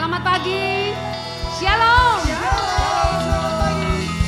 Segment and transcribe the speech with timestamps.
[0.00, 0.96] Selamat pagi.
[1.60, 2.24] Shalom.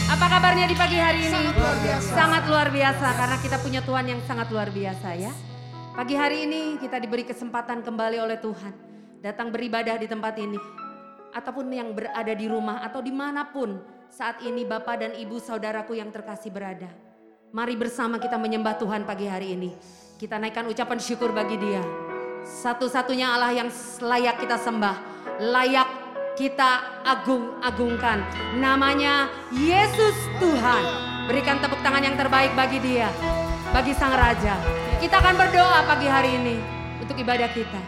[0.05, 1.33] Apa kabarnya di pagi hari ini?
[1.33, 2.11] Sangat luar biasa.
[2.13, 5.33] Sangat luar biasa karena kita punya Tuhan yang sangat luar biasa ya.
[5.97, 8.77] Pagi hari ini kita diberi kesempatan kembali oleh Tuhan.
[9.25, 10.61] Datang beribadah di tempat ini.
[11.33, 13.81] Ataupun yang berada di rumah atau di mana pun
[14.13, 16.93] saat ini Bapak dan Ibu saudaraku yang terkasih berada.
[17.49, 19.73] Mari bersama kita menyembah Tuhan pagi hari ini.
[20.21, 21.81] Kita naikkan ucapan syukur bagi dia.
[22.45, 23.73] Satu-satunya Allah yang
[24.05, 25.12] layak kita sembah.
[25.43, 25.91] Layak
[26.39, 28.23] kita agung-agungkan.
[28.63, 30.83] Namanya Yesus Tuhan.
[31.27, 33.11] Berikan tepuk tangan yang terbaik bagi dia.
[33.75, 34.55] Bagi Sang Raja.
[35.03, 36.57] Kita akan berdoa pagi hari ini
[37.03, 37.83] untuk ibadah kita.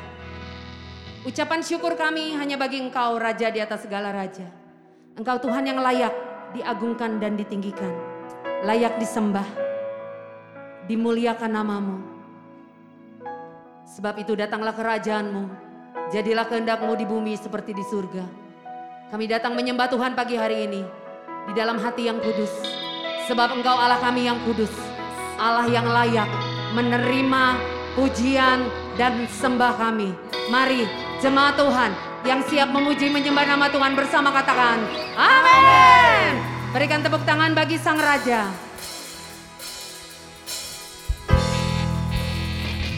[1.22, 4.50] Ucapan syukur kami hanya bagi Engkau Raja di atas segala Raja.
[5.14, 6.10] Engkau Tuhan yang layak
[6.58, 7.94] diagungkan dan ditinggikan.
[8.66, 9.46] Layak disembah.
[10.90, 11.98] Dimuliakan namamu.
[13.94, 15.63] Sebab itu datanglah kerajaanmu.
[16.10, 18.26] Jadilah kehendakmu di bumi seperti di surga.
[19.14, 20.82] Kami datang menyembah Tuhan pagi hari ini.
[21.46, 22.50] Di dalam hati yang kudus.
[23.30, 24.74] Sebab engkau Allah kami yang kudus.
[25.38, 26.26] Allah yang layak
[26.74, 27.44] menerima
[27.94, 28.66] pujian
[28.98, 30.10] dan sembah kami.
[30.50, 30.86] Mari
[31.22, 31.90] jemaat Tuhan
[32.26, 34.80] yang siap memuji menyembah nama Tuhan bersama katakan
[35.14, 36.40] amin.
[36.74, 38.50] Berikan tepuk tangan bagi Sang Raja.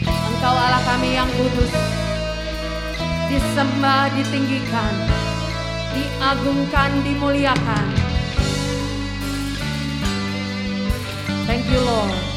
[0.07, 1.96] Engkau Allah kami yang kudus.
[3.27, 4.95] Disembah, ditinggikan,
[5.91, 7.87] diagungkan, dimuliakan.
[11.43, 12.27] Thank you Lord.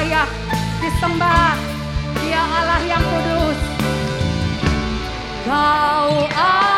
[0.00, 0.28] Layak
[0.80, 1.60] disembah.
[2.24, 3.60] Dia Allah yang kudus.
[5.44, 6.69] Kau Allah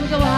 [0.00, 0.37] 你走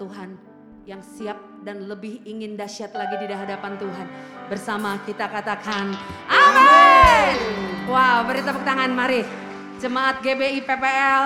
[0.00, 0.32] Tuhan
[0.88, 4.06] yang siap dan lebih ingin dahsyat lagi di hadapan Tuhan.
[4.48, 5.92] Bersama kita katakan
[6.24, 7.36] amin.
[7.84, 9.20] Wow, beri tepuk tangan mari.
[9.76, 11.24] Jemaat GBI PPL,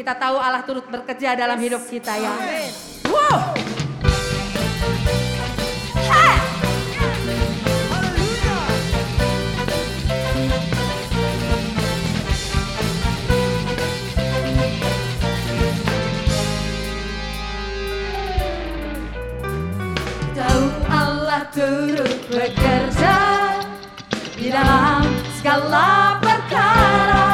[0.00, 2.34] kita tahu Allah turut bekerja dalam hidup kita ya.
[3.08, 3.77] Wow.
[21.58, 23.18] Turut bekerja
[24.38, 25.02] di dalam
[25.34, 27.26] segala perkara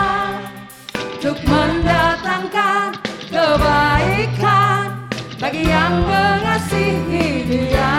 [0.97, 2.97] untuk mendatangkan
[3.29, 4.97] kebaikan
[5.37, 7.97] bagi yang mengasihi Dia.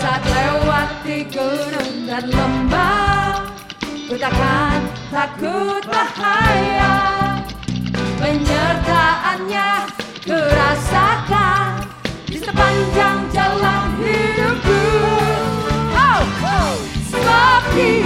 [0.00, 3.44] Saat lewati gunung dan lembah,
[4.08, 4.80] ku takkan
[5.12, 6.96] takut bahaya.
[8.16, 9.70] Penyertaannya
[10.24, 11.84] ku rasakan
[12.24, 13.91] di sepanjang jalan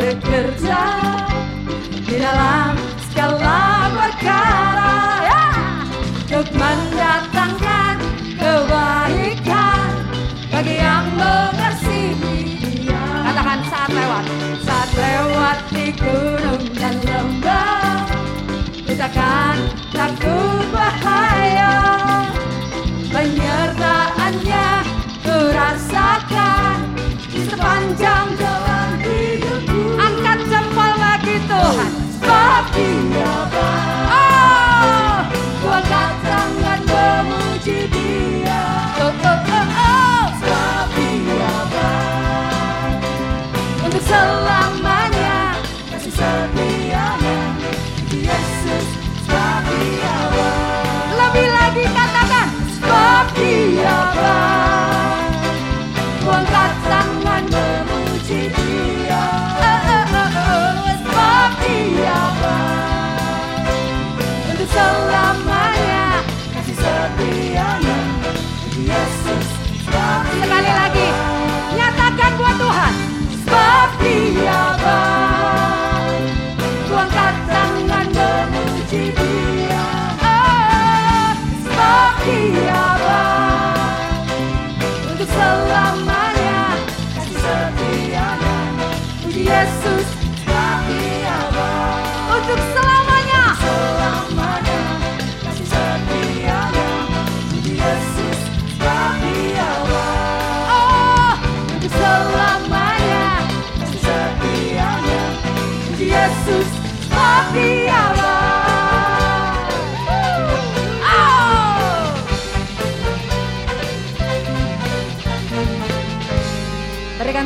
[0.00, 0.82] bekerja
[2.08, 2.72] Di dalam
[3.12, 4.96] segala perkara
[5.28, 5.44] ya.
[6.24, 7.94] Untuk mendatangkan
[8.40, 9.90] kebaikan
[10.48, 12.40] Bagi yang mengasihi
[12.80, 14.24] dia Katakan saat lewat.
[14.64, 18.08] Saat lewat di gunung dan lembah
[18.88, 19.56] Kita kan
[19.92, 21.76] takut bahaya.
[23.10, 24.68] Penyertaannya
[25.20, 26.78] ku rasakan
[27.30, 28.69] sepanjang jalan
[32.80, 33.09] Sebab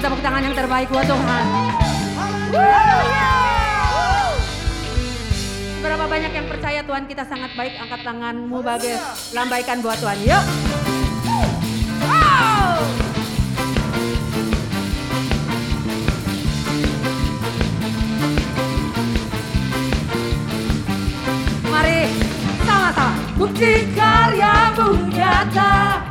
[0.04, 1.44] tepuk tangan yang terbaik buat Tuhan.
[5.80, 8.92] Berapa banyak yang percaya Tuhan kita sangat baik, angkat tanganmu bagi
[9.32, 10.20] lambaikan buat Tuhan.
[10.28, 10.44] Yuk.
[21.72, 22.12] Mari
[22.68, 23.08] sama-sama.
[23.40, 26.03] Bukti karyamu nyata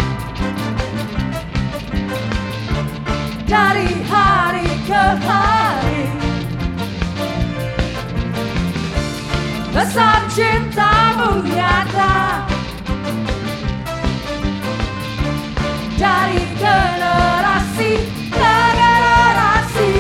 [3.54, 6.10] Dari hari ke hari.
[9.70, 12.50] Besar cintamu nyata
[16.02, 17.94] Dari generasi
[18.34, 19.94] ke generasi.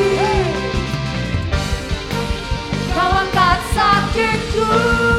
[2.90, 5.13] Kau angkat sakitku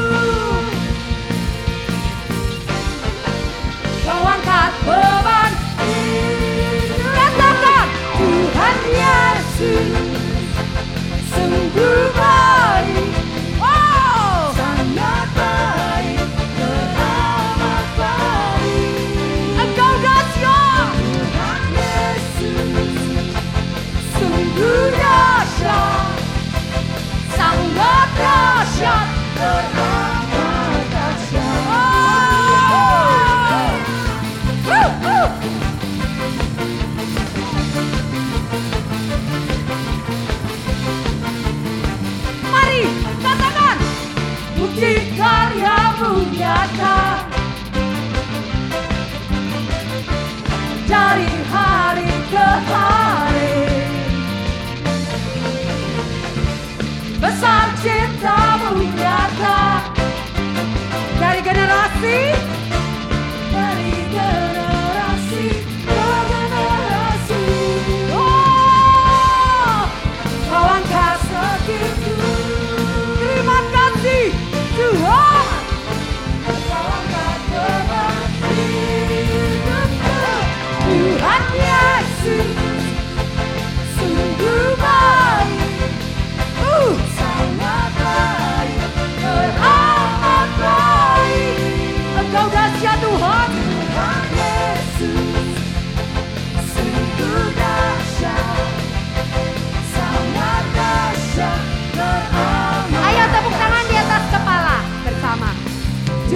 [27.75, 28.14] Sangat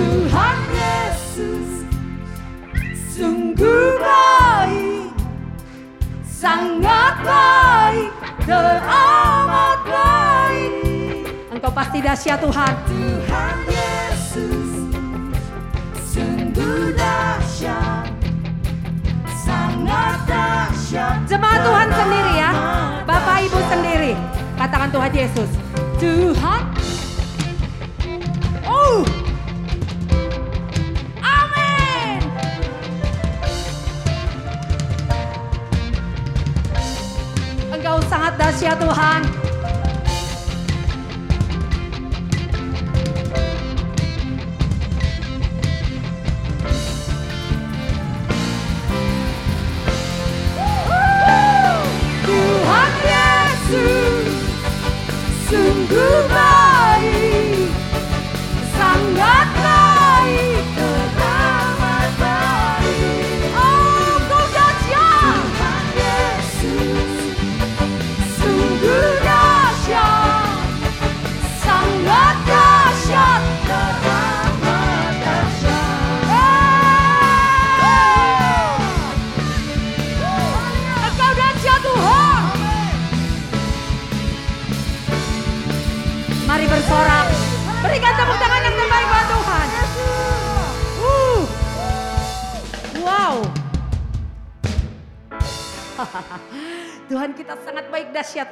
[0.09, 1.85] Tuhan Yesus
[3.13, 5.13] sungguh baik,
[6.25, 8.09] sangat baik,
[8.41, 10.73] teramat baik.
[11.53, 12.73] Engkau pasti dahsyat Tuhan.
[12.89, 14.69] Tuhan Yesus
[16.09, 18.09] sungguh dahsyat,
[19.45, 21.21] sangat dahsyat.
[21.29, 22.51] Jemaat Tuhan sendiri ya.
[23.05, 24.17] Bapak Ibu sendiri.
[24.57, 25.49] Katakan Tuhan Yesus.
[26.01, 26.58] Tuhan
[38.59, 39.21] dahsyat Tuhan.
[39.23, 39.38] Tuhan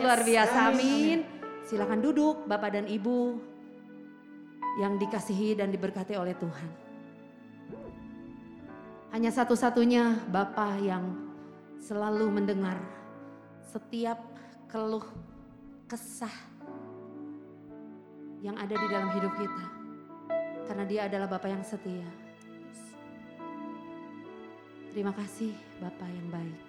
[0.07, 0.71] luar biasa.
[0.71, 1.19] Amin.
[1.67, 3.35] Silakan duduk Bapak dan Ibu
[4.79, 6.71] yang dikasihi dan diberkati oleh Tuhan.
[9.11, 11.27] Hanya satu-satunya Bapak yang
[11.83, 12.79] selalu mendengar
[13.67, 14.15] setiap
[14.71, 15.03] keluh
[15.91, 16.31] kesah
[18.39, 19.65] yang ada di dalam hidup kita.
[20.71, 22.07] Karena dia adalah Bapak yang setia.
[24.95, 25.51] Terima kasih
[25.83, 26.66] Bapak yang baik.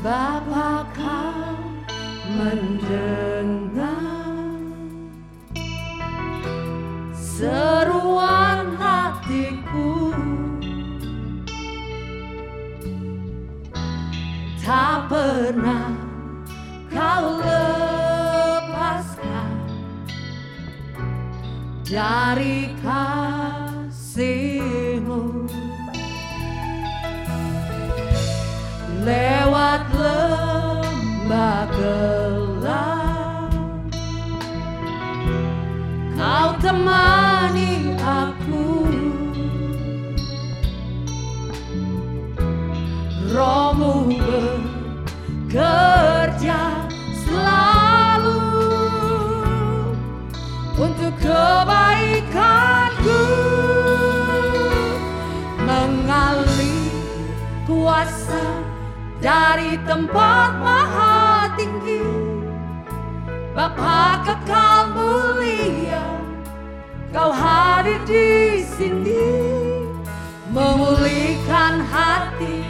[0.00, 1.60] Bapa kau
[2.32, 3.44] mendengar
[7.12, 8.39] seruan
[14.70, 15.90] tak pernah
[16.94, 18.86] kau lepaskan
[21.82, 24.22] dari kasihmu.
[29.02, 31.66] Lewat lembah
[59.20, 62.00] dari tempat maha tinggi
[63.52, 66.00] Bapa kekal mulia
[67.12, 69.28] kau hadir di sini
[70.48, 72.64] memulihkan hati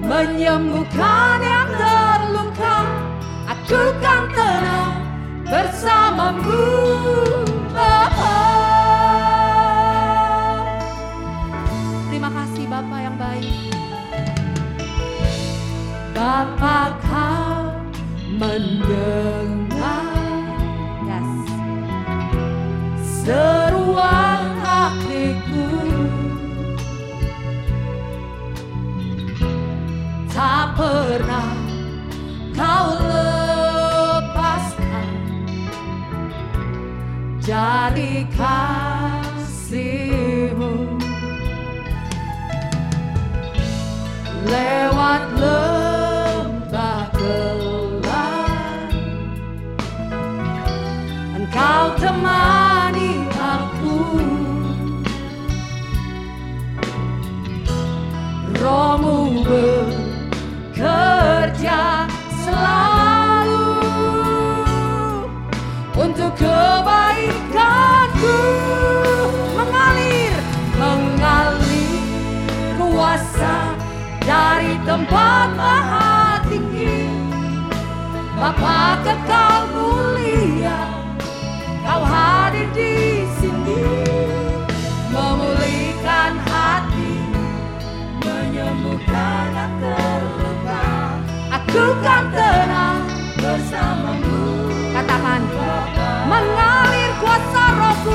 [0.00, 2.76] menyembuhkan yang terluka
[3.52, 4.96] aku kan tenang
[5.44, 6.64] bersamamu
[16.22, 17.82] Bapa kau
[18.38, 20.14] mendengar?
[21.02, 21.26] Yes.
[23.26, 25.66] seruan hatiku.
[30.30, 31.58] Tak pernah
[32.54, 35.10] kau lepaskan
[37.42, 39.82] dari kasihmu.
[44.46, 44.91] Lewat
[66.38, 68.38] kebaikanku
[69.56, 70.34] mengalir
[70.78, 72.00] mengalir
[72.78, 73.74] kuasa
[74.24, 75.21] dari tempat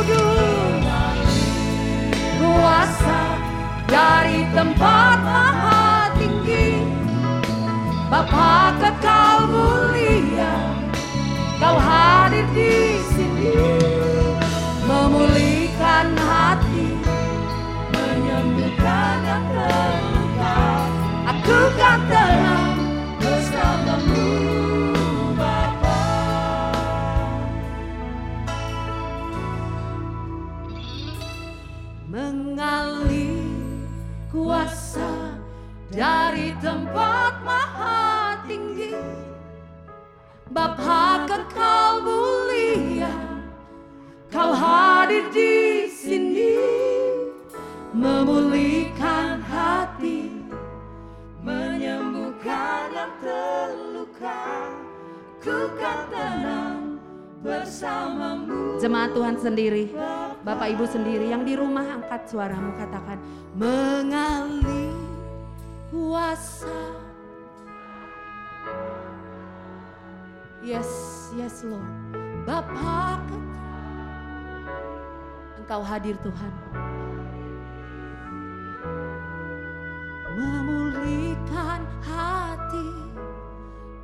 [0.07, 0.83] kudus
[3.91, 6.79] dari tempat maha tinggi
[8.07, 10.55] Bapa kekal mulia
[11.59, 12.96] kau hadir di
[35.97, 38.93] dari tempat maha tinggi
[40.53, 43.09] Bapa kekal mulia
[44.29, 46.53] kau hadir di sini
[47.97, 50.29] memulihkan hati
[51.41, 54.69] menyembuhkan yang terluka
[55.41, 57.01] ku kan tenang
[57.41, 58.77] bersamamu.
[58.77, 59.89] Jemaat Tuhan sendiri
[60.45, 63.17] Bapak Ibu sendiri yang di rumah angkat suaramu katakan
[63.57, 64.86] mengalir
[65.91, 67.07] kuasa
[70.67, 71.87] Yes, yes Lord.
[72.43, 73.23] Bapak
[75.55, 76.53] Engkau hadir Tuhan.
[80.35, 82.89] Memulihkan hati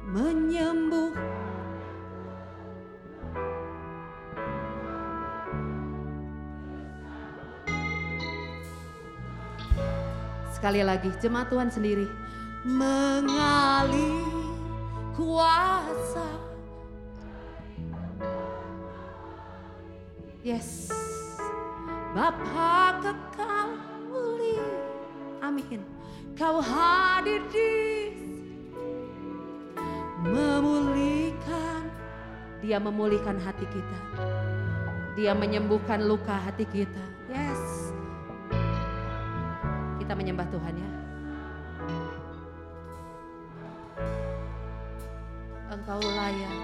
[0.07, 1.11] Menyembuh
[10.63, 12.07] Sekali lagi, jemaat Tuhan sendiri.
[12.63, 14.23] Mengalir
[15.11, 16.23] kuasa.
[20.39, 20.87] Yes.
[22.15, 23.75] Bapa kekal
[24.07, 24.63] mulia.
[25.43, 25.83] Amin.
[26.39, 27.75] Kau hadir di
[30.23, 31.91] memulihkan.
[32.63, 33.99] Dia memulihkan hati kita.
[35.19, 37.12] Dia menyembuhkan luka hati kita.
[40.03, 40.89] Kita menyembah Tuhan ya.
[45.71, 46.62] Engkau layak.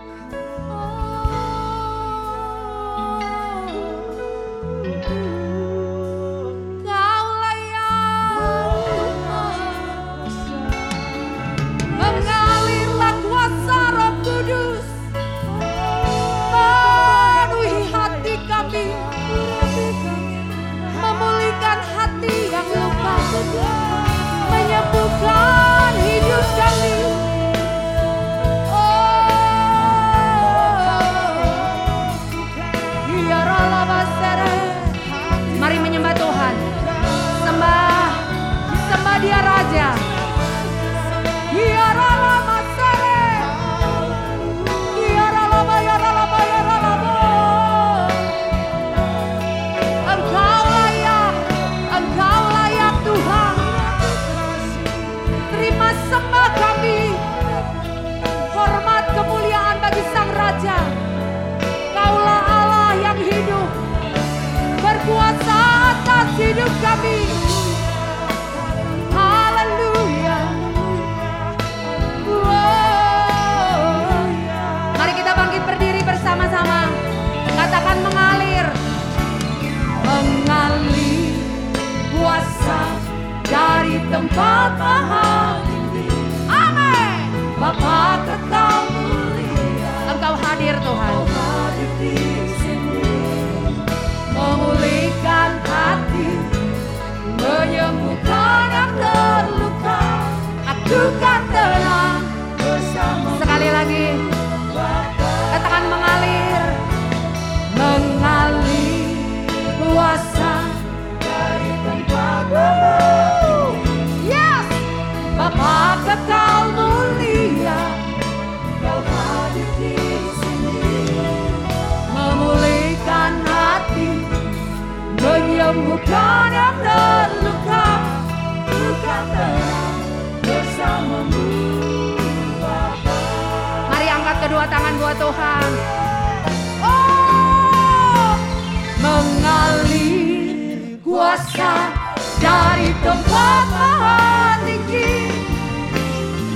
[142.99, 145.31] Tempat maha tinggi.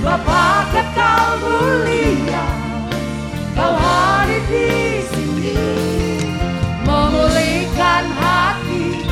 [0.04, 2.46] Bapa kekal mulia,
[3.56, 4.68] kau hadir di
[5.08, 5.56] sini.
[6.84, 9.08] Memulihkan hati,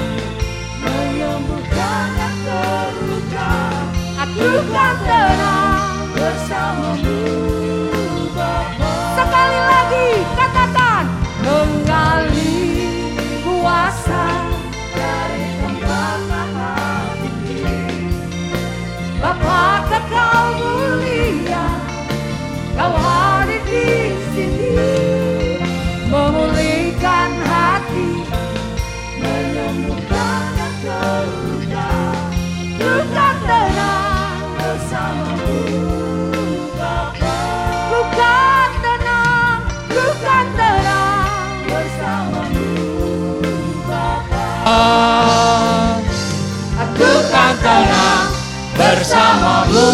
[0.85, 3.53] menyembuhkan yang terluka.
[4.29, 7.21] Aku kan tenang bersamamu,
[8.37, 8.93] Bapa.
[9.17, 10.09] Sekali lagi
[48.93, 49.89] bersamamu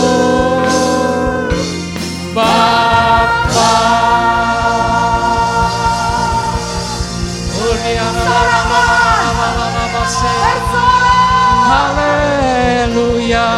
[2.34, 3.74] Bapa
[11.68, 13.48] Haleluya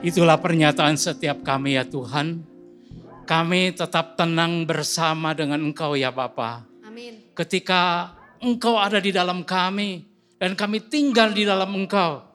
[0.00, 2.40] Itulah pernyataan setiap kami ya Tuhan.
[3.28, 6.69] Kami tetap tenang bersama dengan Engkau ya Bapa.
[6.90, 7.14] Amin.
[7.38, 8.10] Ketika
[8.42, 10.02] Engkau ada di dalam kami
[10.40, 12.26] dan kami tinggal di dalam Engkau.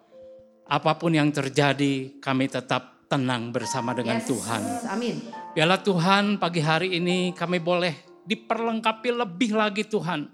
[0.66, 4.32] Apa pun yang terjadi, kami tetap tenang bersama dengan Yes.
[4.32, 4.62] Tuhan.
[4.90, 5.16] Amin.
[5.54, 10.32] Biarlah Tuhan pagi hari ini kami boleh diperlengkapi lebih lagi Tuhan.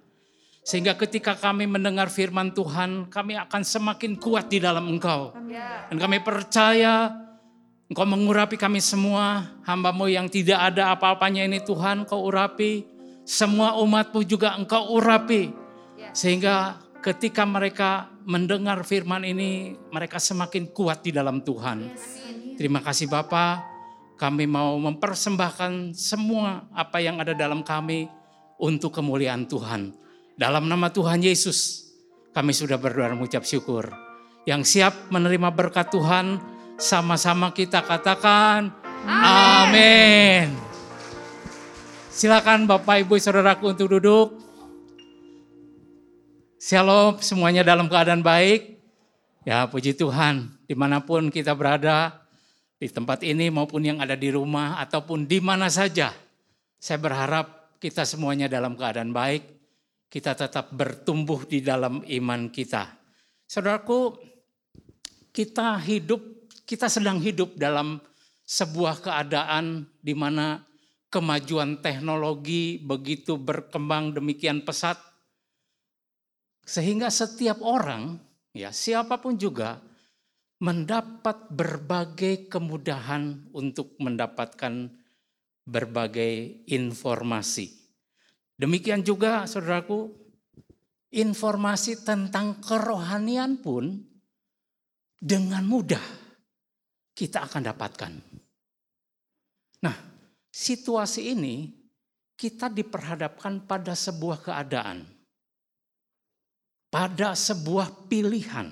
[0.62, 5.34] Sehingga ketika kami mendengar firman Tuhan, kami akan semakin kuat di dalam Engkau.
[5.90, 7.10] Dan kami percaya
[7.92, 12.88] Engkau mengurapi kami semua, hambamu yang tidak ada apa-apanya ini Tuhan, Kau urapi.
[13.32, 15.56] Semua umatmu juga engkau urapi.
[16.12, 21.96] Sehingga ketika mereka mendengar firman ini, mereka semakin kuat di dalam Tuhan.
[22.60, 23.64] Terima kasih Bapak,
[24.20, 28.12] kami mau mempersembahkan semua apa yang ada dalam kami
[28.60, 29.96] untuk kemuliaan Tuhan.
[30.36, 31.88] Dalam nama Tuhan Yesus,
[32.36, 33.88] kami sudah berdoa dan mengucap syukur.
[34.44, 36.44] Yang siap menerima berkat Tuhan,
[36.76, 38.76] sama-sama kita katakan,
[39.08, 40.71] Amin.
[42.22, 44.38] Silakan Bapak Ibu Saudaraku untuk duduk.
[46.62, 48.78] Shalom semuanya dalam keadaan baik.
[49.42, 52.22] Ya puji Tuhan di mana pun kita berada.
[52.78, 56.14] Di tempat ini maupun yang ada di rumah ataupun di mana saja.
[56.78, 59.42] Saya berharap kita semuanya dalam keadaan baik.
[60.06, 63.02] Kita tetap bertumbuh di dalam iman kita.
[63.50, 64.14] Saudaraku,
[65.34, 66.22] kita hidup,
[66.70, 67.98] kita sedang hidup dalam
[68.46, 70.70] sebuah keadaan di mana
[71.12, 74.96] kemajuan teknologi begitu berkembang demikian pesat
[76.64, 78.16] sehingga setiap orang
[78.56, 79.84] ya siapa pun juga
[80.62, 84.94] mendapat berbagai kemudahan untuk mendapatkan
[85.66, 87.82] berbagai informasi.
[88.62, 90.14] Demikian juga saudaraku,
[91.10, 94.06] informasi tentang kerohanian pun
[95.18, 96.02] dengan mudah
[97.18, 98.14] kita akan dapatkan.
[99.82, 100.11] Nah,
[100.52, 101.72] situasi ini
[102.36, 105.08] kita diperhadapkan pada sebuah keadaan,
[106.92, 108.70] pada sebuah pilihan.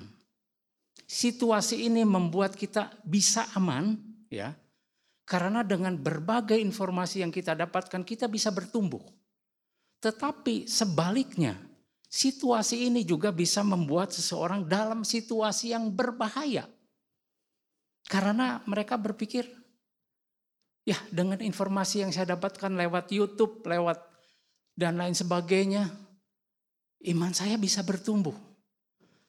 [1.10, 3.98] Situasi ini membuat kita bisa aman,
[4.30, 4.54] ya,
[5.26, 9.02] karena dengan berbagai informasi yang kita dapatkan, kita bisa bertumbuh.
[10.02, 11.54] Tetapi sebaliknya,
[12.10, 16.66] situasi ini juga bisa membuat seseorang dalam situasi yang berbahaya.
[18.10, 19.46] Karena mereka berpikir,
[20.84, 23.98] ya dengan informasi yang saya dapatkan lewat YouTube, lewat
[24.76, 25.88] dan lain sebagainya,
[27.12, 28.34] iman saya bisa bertumbuh.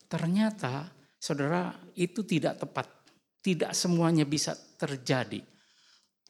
[0.08, 2.88] Ternyata saudara itu tidak tepat.
[3.42, 5.42] Tidak semuanya bisa terjadi.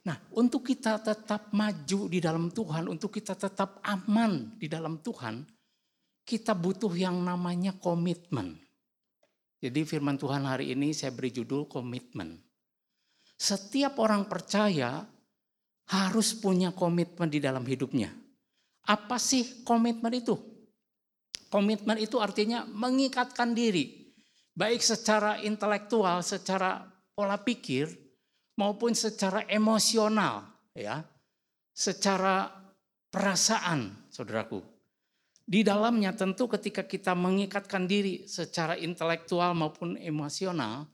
[0.08, 5.44] Nah untuk kita tetap maju di dalam Tuhan, untuk kita tetap aman di dalam Tuhan,
[6.24, 8.58] kita butuh yang namanya komitmen.
[9.62, 12.42] Jadi firman Tuhan hari ini saya beri judul komitmen.
[13.42, 15.02] Setiap orang percaya
[15.90, 18.14] harus punya komitmen di dalam hidupnya.
[18.86, 20.38] Apa sih komitmen itu?
[21.50, 24.14] Komitmen itu artinya mengikatkan diri.
[24.54, 26.86] Baik secara intelektual, secara
[27.18, 27.90] pola pikir,
[28.62, 30.46] maupun secara emosional.
[30.78, 31.02] ya,
[31.74, 32.46] Secara
[33.10, 34.62] perasaan, saudaraku.
[35.42, 40.86] Di dalamnya tentu ketika kita mengikatkan diri secara intelektual maupun emosional,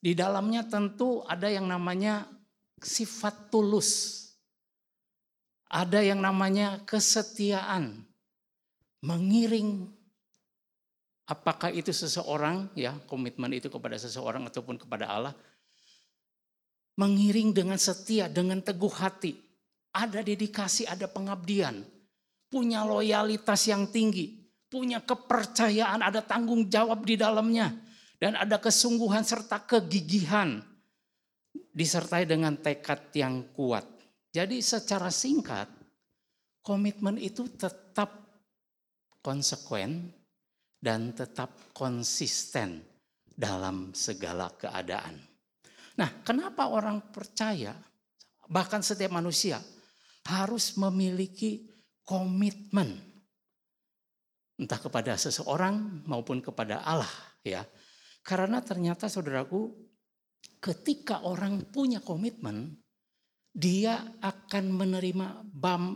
[0.00, 2.28] di dalamnya tentu ada yang namanya
[2.80, 4.22] sifat tulus.
[5.66, 8.06] Ada yang namanya kesetiaan.
[9.02, 9.90] Mengiring
[11.26, 15.34] apakah itu seseorang ya, komitmen itu kepada seseorang ataupun kepada Allah.
[16.96, 19.36] Mengiring dengan setia, dengan teguh hati.
[19.92, 21.96] Ada dedikasi, ada pengabdian
[22.50, 27.74] punya loyalitas yang tinggi, punya kepercayaan, ada tanggung jawab di dalamnya,
[28.16, 30.60] dan ada kesungguhan serta kegigihan,
[31.72, 33.84] disertai dengan tekad yang kuat.
[34.32, 35.68] Jadi secara singkat,
[36.64, 38.12] komitmen itu tetap
[39.20, 40.12] konsekuen
[40.80, 42.84] dan tetap konsisten
[43.26, 45.20] dalam segala keadaan.
[45.96, 47.72] Nah, kenapa orang percaya,
[48.48, 49.60] bahkan setiap manusia,
[50.28, 51.64] harus memiliki
[52.04, 52.96] komitmen
[54.56, 57.12] entah kepada seseorang maupun kepada Allah
[57.44, 57.62] ya.
[58.26, 59.70] Karena ternyata saudaraku
[60.58, 62.74] ketika orang punya komitmen
[63.54, 65.46] dia akan menerima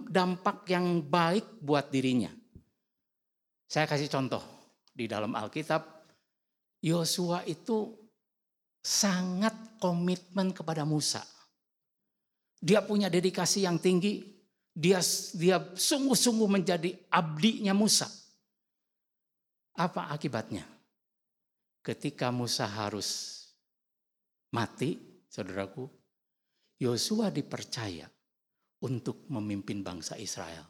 [0.07, 2.31] dampak yang baik buat dirinya.
[3.67, 4.41] Saya kasih contoh
[4.95, 5.83] di dalam Alkitab
[6.87, 7.93] Yosua itu
[8.81, 11.21] sangat komitmen kepada Musa.
[12.63, 14.23] Dia punya dedikasi yang tinggi
[14.71, 15.03] dia
[15.35, 18.07] dia sungguh-sungguh menjadi abdinya Musa.
[19.75, 20.80] Apa akibatnya?
[21.81, 23.41] Ketika Musa harus
[24.53, 25.89] mati, saudaraku,
[26.81, 28.09] Yosua dipercaya
[28.85, 30.65] untuk memimpin bangsa Israel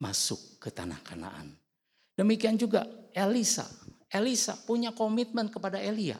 [0.00, 1.54] masuk ke tanah Kanaan.
[2.16, 3.68] Demikian juga Elisa.
[4.10, 6.18] Elisa punya komitmen kepada Elia.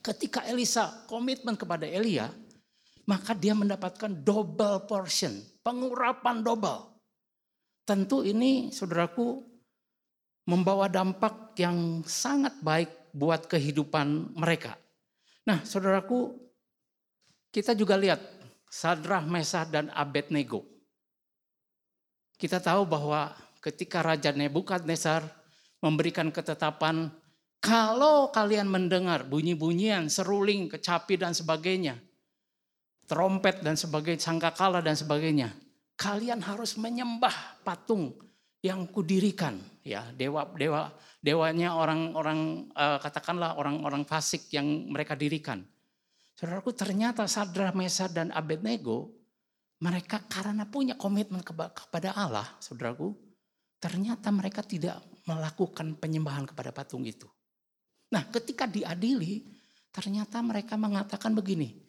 [0.00, 2.26] Ketika Elisa komitmen kepada Elia,
[3.06, 6.98] maka dia mendapatkan double portion, pengurapan double.
[7.86, 9.44] Tentu ini saudaraku
[10.46, 14.78] membawa dampak yang sangat baik buat kehidupan mereka.
[15.46, 16.36] Nah saudaraku
[17.50, 18.22] kita juga lihat
[18.70, 20.62] Sadrah, Mesah dan Abednego.
[22.38, 25.26] Kita tahu bahwa ketika Raja Nebukadnezar
[25.82, 27.10] memberikan ketetapan
[27.60, 32.00] kalau kalian mendengar bunyi-bunyian, seruling, kecapi dan sebagainya,
[33.04, 35.52] trompet dan sebagainya, sangkakala dan sebagainya,
[36.00, 38.16] kalian harus menyembah patung
[38.60, 40.92] yang kudirikan, ya dewa dewa
[41.24, 45.64] dewanya orang-orang uh, katakanlah orang-orang fasik yang mereka dirikan.
[46.36, 49.12] Saudaraku ternyata Sadra, Mesa dan Abednego
[49.80, 53.16] mereka karena punya komitmen kepada Allah, saudaraku,
[53.80, 57.24] ternyata mereka tidak melakukan penyembahan kepada patung itu.
[58.12, 59.48] Nah, ketika diadili,
[59.88, 61.80] ternyata mereka mengatakan begini,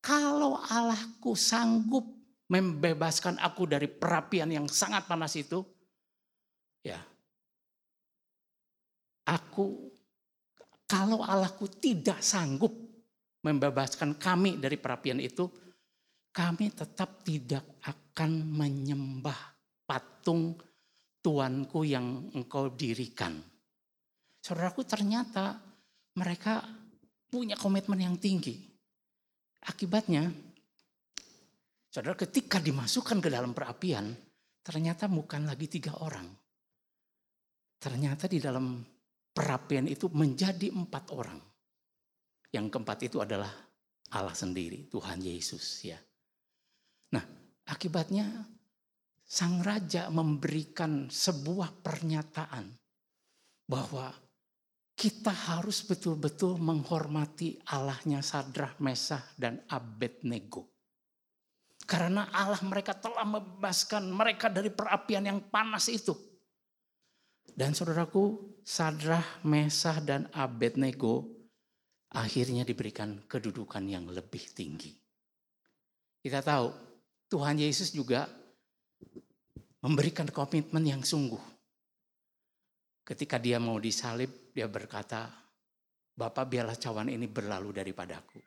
[0.00, 2.08] kalau Allahku sanggup
[2.48, 5.64] membebaskan aku dari perapian yang sangat panas itu,
[6.84, 7.00] ya,
[9.24, 9.90] aku
[10.84, 12.70] kalau Allahku tidak sanggup
[13.44, 15.48] membebaskan kami dari perapian itu,
[16.32, 19.38] kami tetap tidak akan menyembah
[19.88, 20.56] patung
[21.24, 23.32] Tuanku yang engkau dirikan.
[24.44, 25.56] Saudaraku ternyata
[26.20, 26.60] mereka
[27.32, 28.60] punya komitmen yang tinggi.
[29.64, 30.28] Akibatnya,
[31.88, 34.12] saudara ketika dimasukkan ke dalam perapian,
[34.60, 36.28] ternyata bukan lagi tiga orang.
[37.84, 38.80] Ternyata di dalam
[39.28, 41.36] perapian itu menjadi empat orang.
[42.48, 43.52] Yang keempat itu adalah
[44.16, 46.00] Allah sendiri, Tuhan Yesus ya.
[47.12, 47.20] Nah,
[47.68, 48.24] akibatnya
[49.20, 52.72] sang raja memberikan sebuah pernyataan
[53.68, 54.16] bahwa
[54.96, 60.72] kita harus betul-betul menghormati Allahnya Sadrah, Mesah, dan Abednego.
[61.84, 66.33] Karena Allah mereka telah membebaskan mereka dari perapian yang panas itu.
[67.54, 71.22] Dan saudaraku, Sadrah, Mesah, dan Abednego
[72.10, 74.90] akhirnya diberikan kedudukan yang lebih tinggi.
[76.18, 76.66] Kita tahu
[77.30, 78.26] Tuhan Yesus juga
[79.86, 81.42] memberikan komitmen yang sungguh.
[83.04, 85.28] Ketika dia mau disalib, dia berkata,
[86.14, 88.40] Bapak biarlah cawan ini berlalu daripadaku.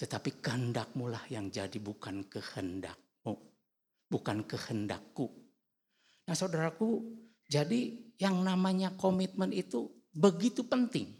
[0.00, 3.34] Tetapi kehendakmu lah yang jadi bukan kehendakmu.
[4.08, 5.28] Bukan kehendakku.
[6.24, 7.04] Nah saudaraku,
[7.50, 11.10] jadi yang namanya komitmen itu begitu penting.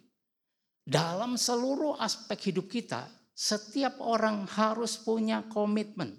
[0.86, 6.14] Dalam seluruh aspek hidup kita, setiap orang harus punya komitmen.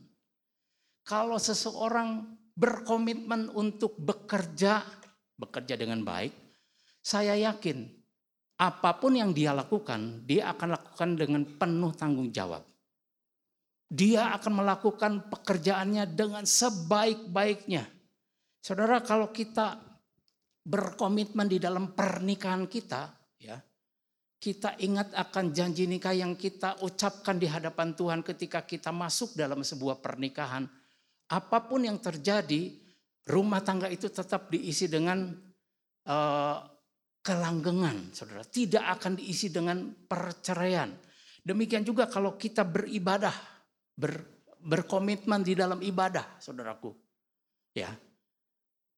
[1.08, 2.28] Kalau seseorang
[2.60, 4.84] berkomitmen untuk bekerja,
[5.40, 6.36] bekerja dengan baik,
[7.00, 7.88] saya yakin
[8.60, 12.68] apa pun yang dia lakukan, dia akan lakukan dengan penuh tanggung jawab.
[13.92, 17.84] Dia akan melakukan pekerjaannya dengan sebaik-baiknya.
[18.62, 19.91] Saudara, kalau kita
[20.62, 23.10] berkomitmen di dalam pernikahan kita,
[23.42, 23.58] ya,
[24.42, 29.62] kita ingat akan janji nikah yang kita ucapkan di hadapan Tuhan ketika kita masuk dalam
[29.62, 30.70] sebuah pernikahan
[31.32, 32.76] apa pun yang terjadi,
[33.32, 35.32] rumah tangga itu tetap diisi dengan
[36.12, 36.58] uh,
[37.24, 38.44] kelanggengan, saudara.
[38.44, 40.92] Tidak akan diisi dengan perceraian.
[41.40, 43.32] Demikian juga kalau kita beribadah,
[43.96, 46.92] ber, berkomitmen di dalam ibadah, saudaraku.
[47.72, 47.96] Ya,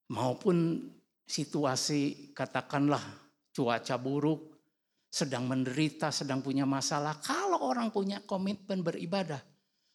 [0.10, 0.90] maupun
[1.24, 3.02] situasi katakanlah
[3.54, 4.54] cuaca buruk,
[5.08, 7.22] sedang menderita, sedang punya masalah.
[7.22, 9.40] Kalau orang punya komitmen beribadah,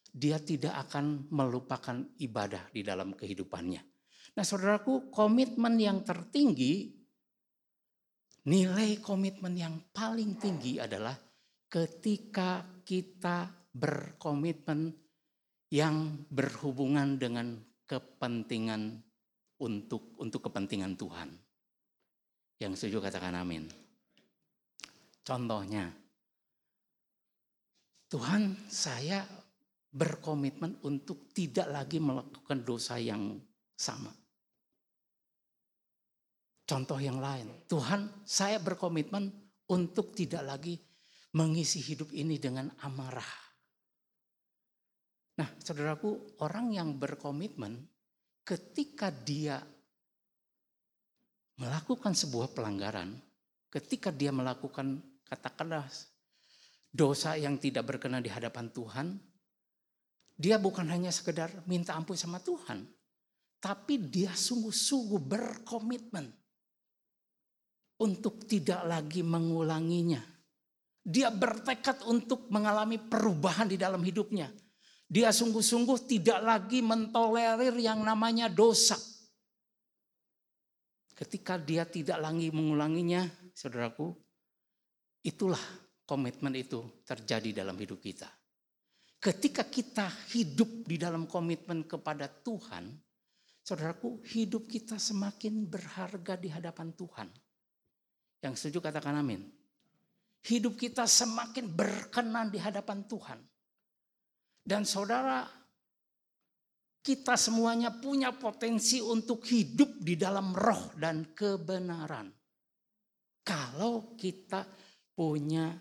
[0.09, 3.81] dia tidak akan melupakan ibadah di dalam kehidupannya.
[4.39, 6.95] Nah saudaraku komitmen yang tertinggi,
[8.47, 11.13] nilai komitmen yang paling tinggi adalah
[11.69, 14.89] ketika kita berkomitmen
[15.69, 19.08] yang berhubungan dengan kepentingan
[19.59, 21.29] untuk untuk kepentingan Tuhan.
[22.59, 23.67] Yang setuju katakan amin.
[25.23, 25.87] Contohnya,
[28.09, 29.23] Tuhan saya
[29.89, 33.37] berkomitmen untuk tidak lagi melakukan dosa yang
[33.77, 34.11] sama.
[36.69, 39.29] Contoh yang lain, Tuhan saya berkomitmen
[39.69, 40.77] untuk tidak lagi
[41.33, 43.49] mengisi hidup ini dengan amarah.
[45.41, 47.88] Nah saudaraku orang yang berkomitmen
[48.49, 49.61] ketika dia
[51.61, 53.13] melakukan sebuah pelanggaran,
[53.69, 55.85] ketika dia melakukan katakanlah
[56.89, 59.07] dosa yang tidak berkenan di hadapan Tuhan,
[60.33, 62.89] dia bukan hanya sekedar minta ampun sama Tuhan.
[63.59, 66.25] Tapi dia sungguh-sungguh berkomitmen.
[67.99, 70.23] Untuk tidak lagi mengulanginya.
[71.03, 74.47] Dia bertekad untuk mengalami perubahan di dalam hidupnya.
[75.09, 78.93] Dia sungguh-sungguh tidak lagi mentolerir yang namanya dosa.
[81.17, 83.25] Ketika dia tidak lagi mengulanginya,
[83.57, 84.13] saudaraku,
[85.25, 85.59] itulah
[86.05, 88.29] komitmen itu terjadi dalam hidup kita.
[89.19, 92.87] Ketika kita hidup di dalam komitmen kepada Tuhan,
[93.69, 97.29] Saudaraku, hidup kita semakin berharga di hadapan Tuhan.
[98.41, 99.45] Yang setuju katakan amin.
[100.41, 103.37] Hidup kita semakin berkenan di hadapan Tuhan.
[104.69, 105.49] Dan saudara,
[107.01, 112.29] kita semuanya punya potensi untuk hidup di dalam roh dan kebenaran.
[113.41, 114.61] Kalau kita
[115.17, 115.73] punya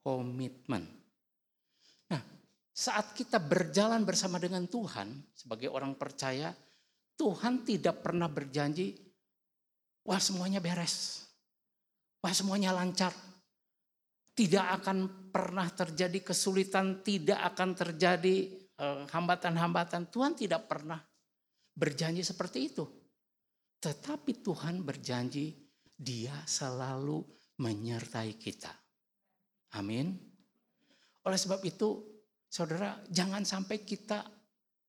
[0.00, 0.80] komitmen.
[2.08, 2.22] Nah,
[2.72, 6.56] saat kita berjalan bersama dengan Tuhan sebagai orang percaya,
[7.20, 8.96] Tuhan tidak pernah berjanji,
[10.08, 11.28] wah semuanya beres.
[12.24, 13.12] Wah semuanya lancar.
[14.32, 18.36] Tidak akan pernah terjadi kesulitan, tidak akan terjadi
[18.80, 20.08] eh, hambatan-hambatan.
[20.08, 21.00] Tuhan tidak pernah
[21.72, 22.84] berjanji seperti itu.
[23.82, 25.52] Tetapi Tuhan berjanji
[25.92, 27.20] dia selalu
[27.60, 28.72] menyertai kita.
[29.76, 30.16] Amin.
[31.22, 32.02] Oleh sebab itu,
[32.48, 34.26] saudara, jangan sampai kita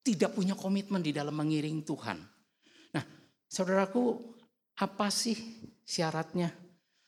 [0.03, 2.17] tidak punya komitmen di dalam mengiring Tuhan.
[2.93, 3.05] Nah,
[3.47, 4.33] saudaraku,
[4.81, 5.37] apa sih
[5.85, 6.49] syaratnya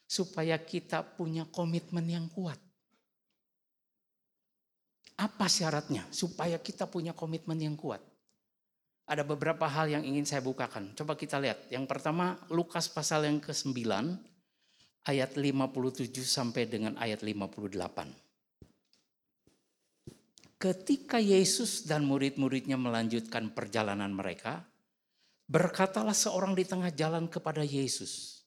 [0.05, 2.57] supaya kita punya komitmen yang kuat?
[5.15, 8.03] Apa syaratnya supaya kita punya komitmen yang kuat?
[9.05, 10.97] Ada beberapa hal yang ingin saya bukakan.
[10.97, 11.69] Coba kita lihat.
[11.69, 13.85] Yang pertama, Lukas pasal yang ke-9
[15.05, 18.25] ayat 57 sampai dengan ayat 58.
[20.57, 24.65] Ketika Yesus dan murid-muridnya melanjutkan perjalanan mereka,
[25.45, 28.41] berkatalah seorang di tengah jalan kepada Yesus,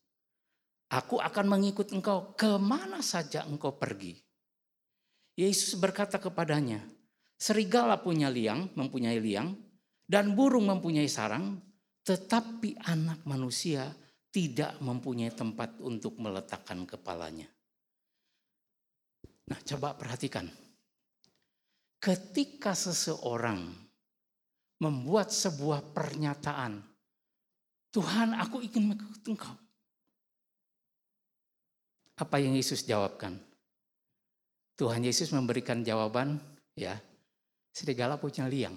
[0.89, 4.17] Aku akan mengikut engkau ke mana saja engkau pergi.
[5.37, 6.81] Yesus berkata kepadanya,
[7.39, 9.55] Serigala punya liang, mempunyai liang,
[10.03, 11.61] dan burung mempunyai sarang,
[12.03, 13.95] tetapi anak manusia
[14.33, 17.47] tidak mempunyai tempat untuk meletakkan kepalanya.
[19.49, 20.51] Nah, coba perhatikan
[21.99, 23.71] ketika seseorang
[24.79, 26.83] membuat sebuah pernyataan,
[27.91, 29.55] Tuhan aku ingin mengikut engkau.
[32.19, 33.39] Apa yang Yesus jawabkan?
[34.75, 36.39] Tuhan Yesus memberikan jawaban,
[36.75, 36.99] ya,
[37.71, 38.75] serigala punya liang,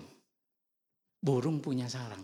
[1.18, 2.22] burung punya sarang.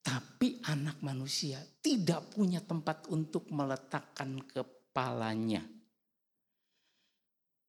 [0.00, 5.60] Tapi anak manusia tidak punya tempat untuk meletakkan kepalanya.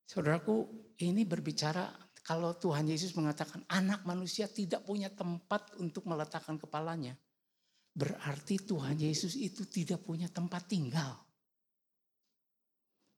[0.07, 0.63] Saudaraku,
[1.03, 1.91] ini berbicara
[2.23, 7.15] kalau Tuhan Yesus mengatakan anak manusia tidak punya tempat untuk meletakkan kepalanya.
[7.91, 11.28] Berarti Tuhan Yesus itu tidak punya tempat tinggal.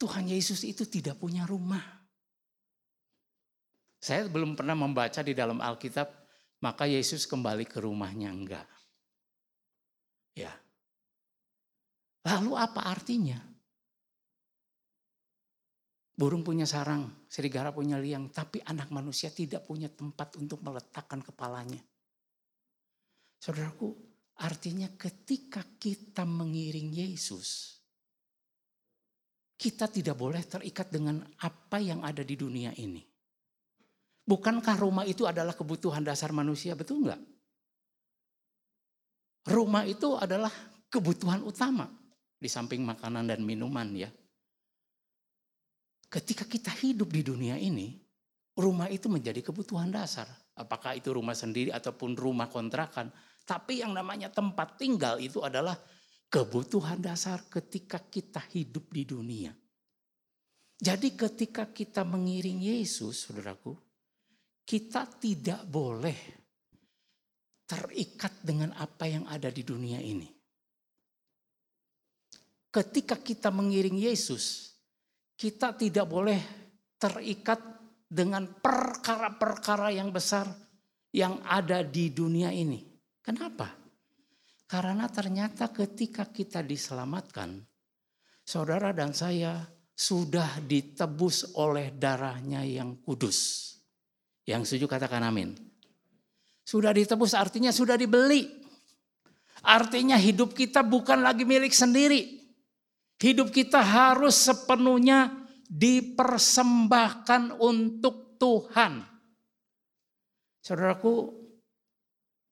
[0.01, 2.01] Tuhan Yesus itu tidak punya rumah.
[4.01, 6.09] Saya belum pernah membaca di dalam Alkitab,
[6.65, 8.65] maka Yesus kembali ke rumahnya enggak.
[10.33, 10.49] Ya.
[12.25, 13.37] Lalu apa artinya?
[16.17, 21.81] Burung punya sarang, serigala punya liang, tapi anak manusia tidak punya tempat untuk meletakkan kepalanya.
[23.37, 23.93] Saudaraku,
[24.41, 27.80] artinya ketika kita mengiring Yesus,
[29.61, 33.05] kita tidak boleh terikat dengan apa yang ada di dunia ini.
[34.25, 37.21] Bukankah rumah itu adalah kebutuhan dasar manusia, betul enggak?
[39.45, 40.49] Rumah itu adalah
[40.89, 41.85] kebutuhan utama
[42.41, 44.09] di samping makanan dan minuman ya
[46.11, 47.95] ketika kita hidup di dunia ini,
[48.59, 50.27] rumah itu menjadi kebutuhan dasar.
[50.59, 53.07] Apakah itu rumah sendiri ataupun rumah kontrakan.
[53.47, 55.79] Tapi yang namanya tempat tinggal itu adalah
[56.31, 59.51] kebutuhan dasar ketika kita hidup di dunia.
[60.81, 63.75] Jadi ketika kita mengiring Yesus, saudaraku,
[64.63, 66.17] kita tidak boleh
[67.67, 70.25] terikat dengan apa yang ada di dunia ini.
[72.71, 74.71] Ketika kita mengiring Yesus,
[75.35, 76.39] kita tidak boleh
[76.95, 77.59] terikat
[78.07, 80.47] dengan perkara-perkara yang besar
[81.11, 82.79] yang ada di dunia ini.
[83.19, 83.80] Kenapa?
[84.71, 87.59] Karena ternyata ketika kita diselamatkan,
[88.39, 93.67] saudara dan saya sudah ditebus oleh darahnya yang kudus.
[94.47, 95.59] Yang setuju katakan amin.
[96.63, 98.47] Sudah ditebus artinya sudah dibeli.
[99.67, 102.39] Artinya hidup kita bukan lagi milik sendiri.
[103.19, 105.35] Hidup kita harus sepenuhnya
[105.67, 109.03] dipersembahkan untuk Tuhan.
[110.63, 111.40] Saudaraku,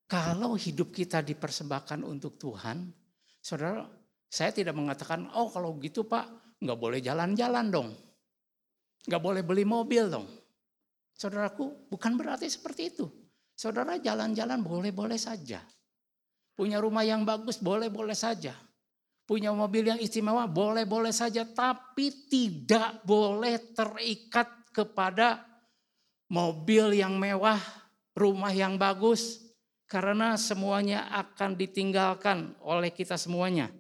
[0.10, 2.90] kalau hidup kita dipersembahkan untuk Tuhan,
[3.38, 3.86] saudara,
[4.26, 7.90] saya tidak mengatakan, oh kalau gitu pak, nggak boleh jalan-jalan dong.
[9.06, 10.26] Nggak boleh beli mobil dong.
[11.14, 13.06] Saudaraku, bukan berarti seperti itu.
[13.54, 15.62] Saudara jalan-jalan boleh-boleh saja.
[16.58, 18.58] Punya rumah yang bagus boleh-boleh saja
[19.30, 25.46] punya mobil yang istimewa boleh-boleh saja tapi tidak boleh terikat kepada
[26.34, 27.62] mobil yang mewah,
[28.18, 29.49] rumah yang bagus,
[29.90, 33.74] Karena semuanya akan ditinggalkan oleh kita semuanya.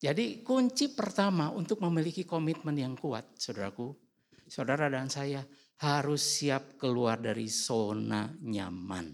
[0.00, 3.92] Jadi kunci pertama untuk memiliki komitmen yang kuat, saudaraku,
[4.48, 5.44] saudara dan saya
[5.84, 9.12] harus siap keluar dari zona nyaman.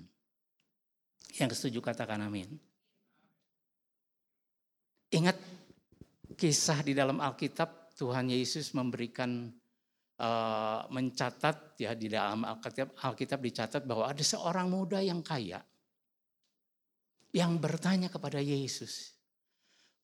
[1.42, 2.46] Yang setuju katakan amin.
[5.10, 5.38] Ingat
[6.38, 9.50] kisah di dalam Alkitab Tuhan Yesus memberikan
[10.20, 15.64] uh, mencatat ya di dalam Alkitab, Alkitab dicatat bahwa ada seorang muda yang kaya
[17.32, 19.16] yang bertanya kepada Yesus,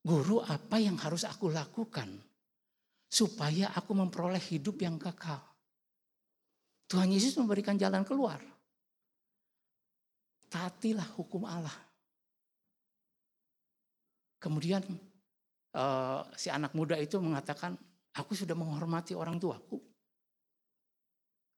[0.00, 2.08] "Guru, apa yang harus aku lakukan
[3.06, 5.42] supaya aku memperoleh hidup yang kekal?"
[6.86, 8.38] Tuhan Yesus memberikan jalan keluar.
[10.46, 11.74] Taatilah hukum Allah.
[14.38, 14.86] Kemudian
[15.74, 17.74] uh, si anak muda itu mengatakan,
[18.14, 19.95] aku sudah menghormati orang tuaku.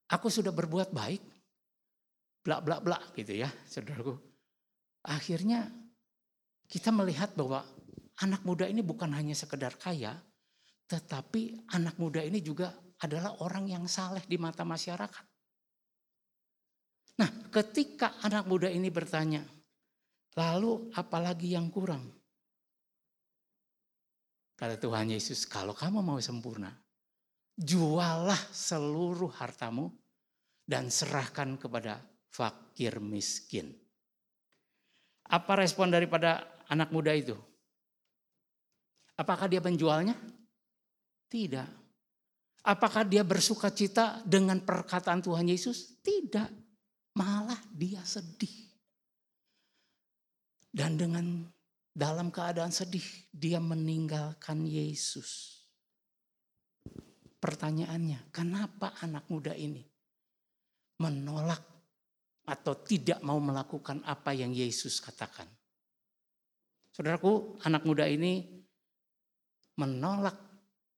[0.09, 1.23] Aku sudah berbuat baik.
[2.45, 4.17] Bla bla bla gitu ya, saudaraku.
[5.05, 5.69] Akhirnya
[6.69, 7.65] kita melihat bahwa
[8.25, 10.17] anak muda ini bukan hanya sekedar kaya,
[10.89, 12.73] tetapi anak muda ini juga
[13.05, 15.25] adalah orang yang saleh di mata masyarakat.
[17.19, 19.43] Nah, ketika anak muda ini bertanya,
[20.39, 22.07] lalu apalagi yang kurang?
[24.59, 26.71] Kata Tuhan Yesus, kalau kamu mau sempurna,
[27.59, 29.91] jualah seluruh hartamu
[30.63, 31.99] dan serahkan kepada
[32.31, 33.75] fakir miskin.
[35.27, 37.35] Apa respon daripada anak muda itu?
[39.19, 40.15] Apakah dia menjualnya?
[41.27, 41.69] Tidak.
[42.63, 45.99] Apakah dia bersuka cita dengan perkataan Tuhan Yesus?
[45.99, 46.49] Tidak.
[47.19, 48.71] Malah dia sedih.
[50.71, 51.43] Dan dengan
[51.91, 53.03] dalam keadaan sedih,
[53.35, 55.58] dia meninggalkan Yesus.
[57.39, 59.83] Pertanyaannya, kenapa anak muda ini
[60.99, 61.63] menolak
[62.51, 65.47] atau tidak mau melakukan apa yang Yesus katakan?
[66.91, 68.43] Saudaraku, anak muda ini
[69.79, 70.35] menolak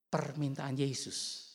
[0.08, 1.46] permintaan Yesus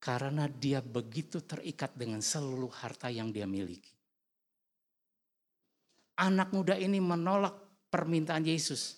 [0.00, 3.92] karena dia begitu terikat dengan seluruh harta yang dia miliki.
[6.24, 7.52] Anak muda ini menolak
[7.92, 8.96] permintaan Yesus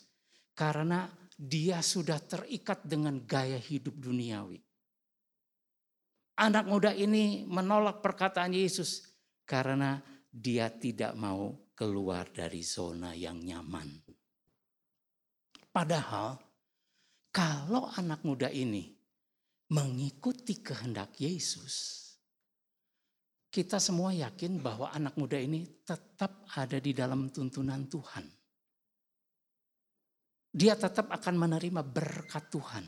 [0.54, 4.61] karena dia sudah terikat dengan gaya hidup duniawi.
[6.32, 9.04] Anak muda ini menolak perkataan Yesus
[9.44, 10.00] karena
[10.32, 13.88] dia tidak mau keluar dari zona yang nyaman.
[15.72, 16.40] Padahal
[17.32, 18.92] kalau anak muda ini
[19.72, 22.00] mengikuti kehendak Yesus,
[23.52, 28.42] kita semua yakin bahwa anak muda ini tetap ada di dalam tuntunan Tuhan
[30.52, 32.84] dia tetap akan menerima berkat Tuhan.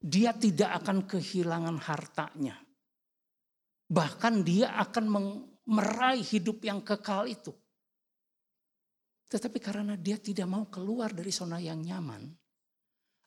[0.00, 2.56] Dia tidak akan kehilangan hartanya.
[3.90, 5.04] Bahkan dia akan
[5.68, 7.52] meraih hidup yang kekal itu.
[9.30, 12.26] Tetapi karena dia tidak mau keluar dari zona yang nyaman,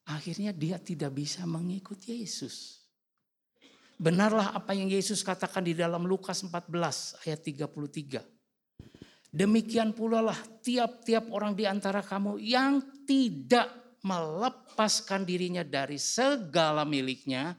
[0.09, 2.83] akhirnya dia tidak bisa mengikuti Yesus.
[3.95, 8.19] Benarlah apa yang Yesus katakan di dalam Lukas 14 ayat 33.
[9.31, 17.55] Demikian pula lah tiap-tiap orang di antara kamu yang tidak melepaskan dirinya dari segala miliknya,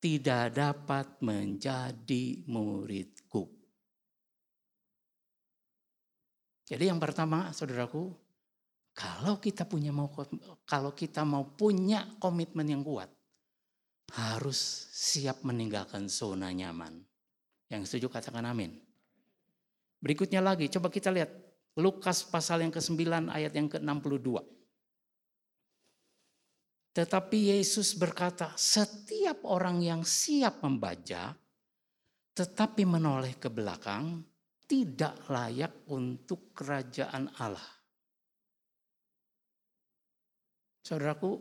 [0.00, 3.48] tidak dapat menjadi muridku.
[6.64, 8.12] Jadi yang pertama, saudaraku,
[8.96, 10.08] kalau kita punya mau
[10.64, 13.12] kalau kita mau punya komitmen yang kuat,
[14.16, 17.04] harus siap meninggalkan zona nyaman.
[17.68, 18.80] Yang setuju katakan amin.
[20.00, 21.32] Berikutnya lagi, coba kita lihat
[21.74, 24.40] Lukas pasal yang ke-9 ayat yang ke-62.
[26.94, 31.34] Tetapi Yesus berkata, setiap orang yang siap membajak,
[32.38, 34.22] tetapi menoleh ke belakang,
[34.62, 37.74] tidak layak untuk kerajaan Allah.
[40.86, 41.34] Saudaraku,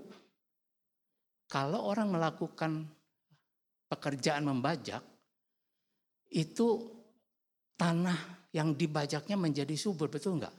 [1.45, 2.89] kalau orang melakukan
[3.85, 5.05] pekerjaan membajak,
[6.33, 6.81] itu
[7.77, 10.55] tanah yang dibajaknya menjadi subur, betul enggak?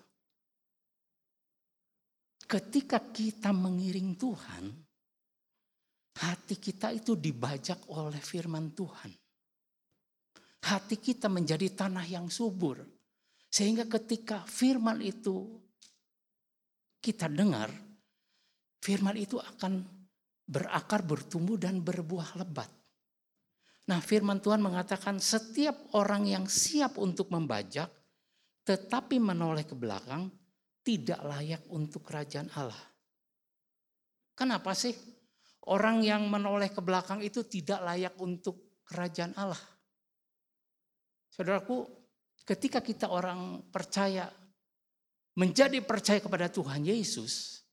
[2.47, 4.84] Ketika kita mengiring Tuhan,
[6.15, 9.11] hati kita itu dibajak oleh firman Tuhan.
[10.65, 12.81] Hati kita menjadi tanah yang subur.
[13.51, 15.47] Sehingga ketika firman itu
[16.99, 17.71] kita dengar,
[18.83, 19.85] firman itu akan
[20.49, 22.71] berakar, bertumbuh dan berbuah lebat.
[23.85, 27.93] Nah firman Tuhan mengatakan setiap orang yang siap untuk membajak
[28.65, 30.33] tetapi menoleh ke belakang
[30.81, 32.81] tidak layak untuk kerajaan Allah.
[34.33, 34.97] Kenapa sih
[35.71, 39.61] orang yang menoleh ke belakang itu tidak layak untuk kerajaan Allah?
[41.33, 41.83] Saudaraku,
[42.47, 44.31] ketika kita orang percaya
[45.35, 47.65] menjadi percaya kepada Tuhan Yesus,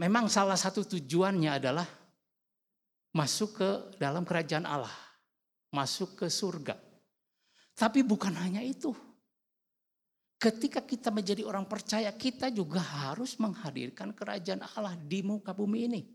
[0.00, 1.86] memang salah satu tujuannya adalah
[3.14, 3.70] masuk ke
[4.02, 4.92] dalam kerajaan Allah,
[5.70, 6.74] masuk ke surga.
[7.76, 8.90] Tapi bukan hanya itu.
[10.46, 16.06] Ketika kita menjadi orang percaya, kita juga harus menghadirkan kerajaan Allah di muka bumi ini.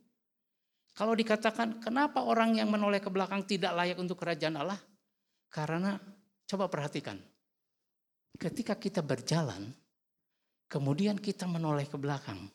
[0.95, 4.79] Kalau dikatakan, kenapa orang yang menoleh ke belakang tidak layak untuk kerajaan Allah?
[5.51, 5.99] Karena,
[6.47, 7.19] coba perhatikan.
[8.39, 9.67] Ketika kita berjalan,
[10.71, 12.47] kemudian kita menoleh ke belakang.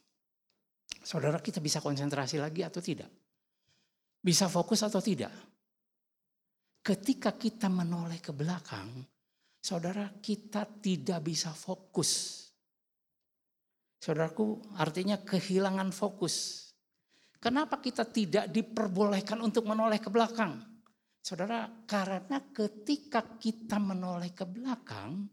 [1.05, 3.13] Saudara kita bisa konsentrasi lagi atau tidak?
[4.25, 5.29] Bisa fokus atau tidak?
[6.81, 9.05] Ketika kita menoleh ke belakang,
[9.67, 12.47] saudara kita tidak bisa fokus.
[13.99, 16.71] Saudaraku, artinya kehilangan fokus.
[17.43, 20.63] Kenapa kita tidak diperbolehkan untuk menoleh ke belakang?
[21.19, 25.27] Saudara, karena ketika kita menoleh ke belakang,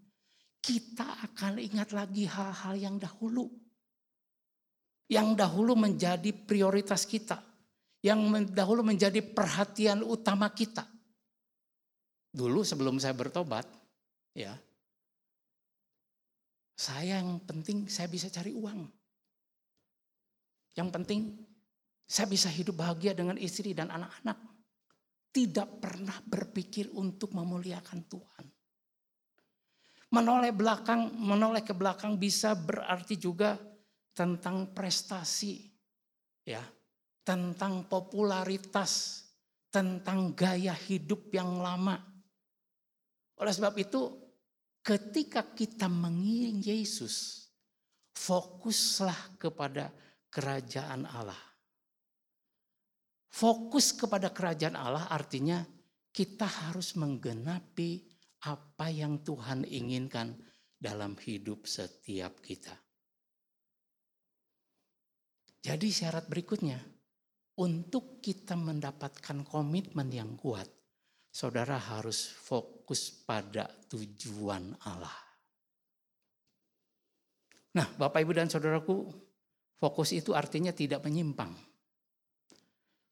[0.58, 3.46] kita akan ingat lagi hal-hal yang dahulu.
[5.06, 7.38] Yang dahulu menjadi prioritas kita.
[8.02, 10.90] Yang dahulu menjadi perhatian utama kita.
[12.34, 13.83] Dulu sebelum saya bertobat,
[14.38, 14.54] ya.
[16.74, 18.90] Saya yang penting saya bisa cari uang.
[20.74, 21.22] Yang penting
[22.04, 24.38] saya bisa hidup bahagia dengan istri dan anak-anak.
[25.34, 28.46] Tidak pernah berpikir untuk memuliakan Tuhan.
[30.14, 33.58] Menoleh belakang, menoleh ke belakang bisa berarti juga
[34.14, 35.58] tentang prestasi,
[36.46, 36.62] ya,
[37.26, 39.26] tentang popularitas,
[39.74, 41.98] tentang gaya hidup yang lama.
[43.42, 44.23] Oleh sebab itu,
[44.84, 47.48] ketika kita mengiring Yesus,
[48.14, 49.90] fokuslah kepada
[50.28, 51.40] kerajaan Allah.
[53.34, 55.66] Fokus kepada kerajaan Allah artinya
[56.14, 58.06] kita harus menggenapi
[58.46, 60.38] apa yang Tuhan inginkan
[60.78, 62.76] dalam hidup setiap kita.
[65.64, 66.78] Jadi syarat berikutnya,
[67.64, 70.68] untuk kita mendapatkan komitmen yang kuat,
[71.34, 75.18] saudara harus fokus pada tujuan Allah.
[77.74, 79.10] Nah, Bapak, Ibu, dan saudaraku,
[79.82, 81.50] fokus itu artinya tidak menyimpang.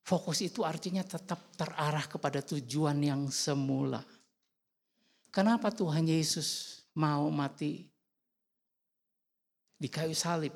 [0.06, 4.06] Fokus itu artinya tetap terarah kepada tujuan yang semula.
[5.34, 7.90] Kenapa Tuhan Yesus mau mati
[9.74, 10.54] di kayu salib?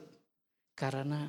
[0.76, 1.26] Karena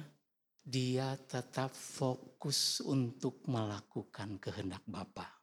[0.60, 5.35] dia tetap fokus untuk melakukan kehendak Bapa.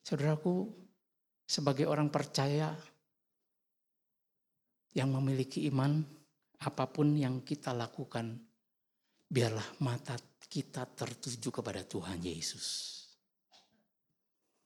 [0.00, 0.68] Saudaraku,
[1.44, 2.74] sebagai orang percaya
[4.94, 6.02] yang memiliki iman,
[6.60, 8.36] apa pun yang kita lakukan,
[9.30, 10.18] biarlah mata
[10.50, 12.98] kita tertuju kepada Tuhan Yesus.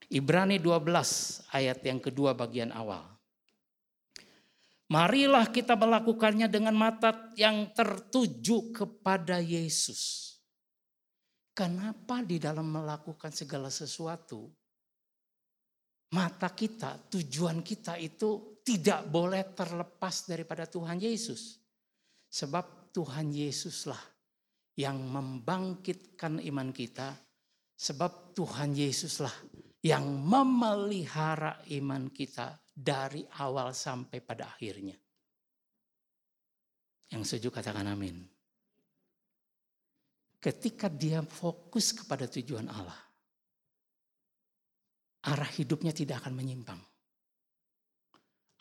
[0.09, 3.05] Ibrani 12 ayat yang kedua bagian awal.
[4.93, 10.37] Marilah kita melakukannya dengan mata yang tertuju kepada Yesus.
[11.57, 14.53] Kenapa di dalam melakukan segala sesuatu
[16.15, 21.59] mata kita, tujuan kita itu tidak boleh terlepas daripada Tuhan Yesus.
[22.31, 23.99] Sebab Tuhan Yesuslah
[24.79, 27.11] yang membangkitkan iman kita.
[27.75, 29.35] Sebab Tuhan Yesuslah
[29.83, 34.95] yang memelihara iman kita dari awal sampai pada akhirnya.
[37.11, 38.23] Yang setuju katakan amin.
[40.41, 42.97] Ketika dia fokus kepada tujuan Allah,
[45.25, 46.81] arah hidupnya tidak akan menyimpang.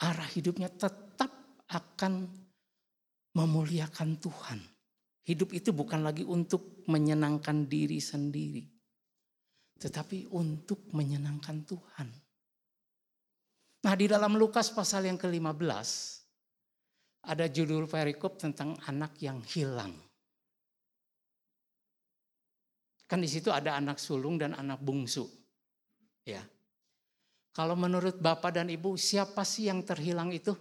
[0.04, 1.32] Arah hidupnya tetap
[1.68, 2.28] akan
[3.36, 4.60] memuliakan Tuhan.
[5.24, 8.64] Hidup itu bukan lagi untuk menyenangkan diri sendiri.
[9.80, 12.10] Tetapi untuk menyenangkan Tuhan.
[13.84, 15.90] Nah di dalam Lukas pasal yang ke-15
[17.24, 19.96] ada judul perikop tentang anak yang hilang.
[23.08, 25.28] Kan di situ ada anak sulung dan anak bungsu.
[26.24, 26.44] Ya.
[27.54, 30.58] Kalau menurut Bapak dan Ibu, siapa sih yang terhilang itu?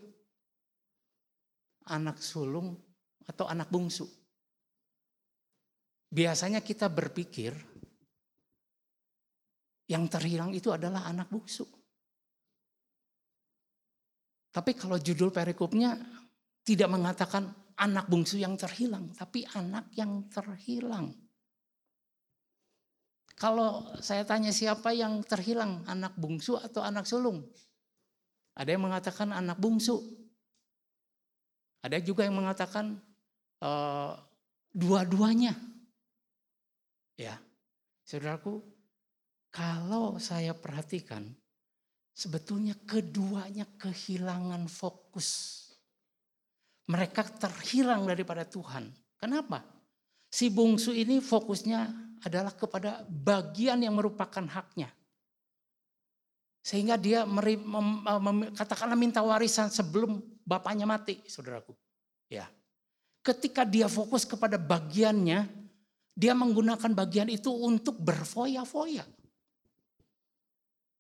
[1.89, 2.77] Anak sulung
[3.25, 4.05] atau anak bungsu?
[6.13, 7.57] Biasanya kita berpikir
[9.89, 11.65] yang terhilang itu adalah anak bungsu.
[14.53, 15.97] Tapi kalau judul perikopnya
[16.61, 17.49] tidak mengatakan
[17.81, 21.09] anak bungsu yang terhilang, tapi anak yang terhilang.
[23.43, 27.43] Kalau saya tanya siapa yang terhilang, anak bungsu atau anak sulung?
[28.55, 29.99] Ada yang mengatakan anak bungsu.
[31.83, 33.03] Ada juga yang mengatakan
[33.59, 34.15] uh,
[34.71, 35.59] dua-duanya.
[37.19, 37.35] Ya,
[38.07, 38.63] saudaraku,
[39.51, 41.27] kalau saya perhatikan,
[42.15, 45.59] sebetulnya keduanya kehilangan fokus.
[46.87, 48.87] Mereka terhilang daripada Tuhan.
[49.19, 49.67] Kenapa?
[50.31, 54.91] Si bungsu ini fokusnya adalah kepada bagian yang merupakan haknya.
[56.63, 61.75] Sehingga dia mem, katakanlah minta warisan sebelum bapaknya mati, saudaraku.
[62.31, 62.47] Ya.
[63.23, 65.51] Ketika dia fokus kepada bagiannya,
[66.15, 69.03] dia menggunakan bagian itu untuk berfoya-foya.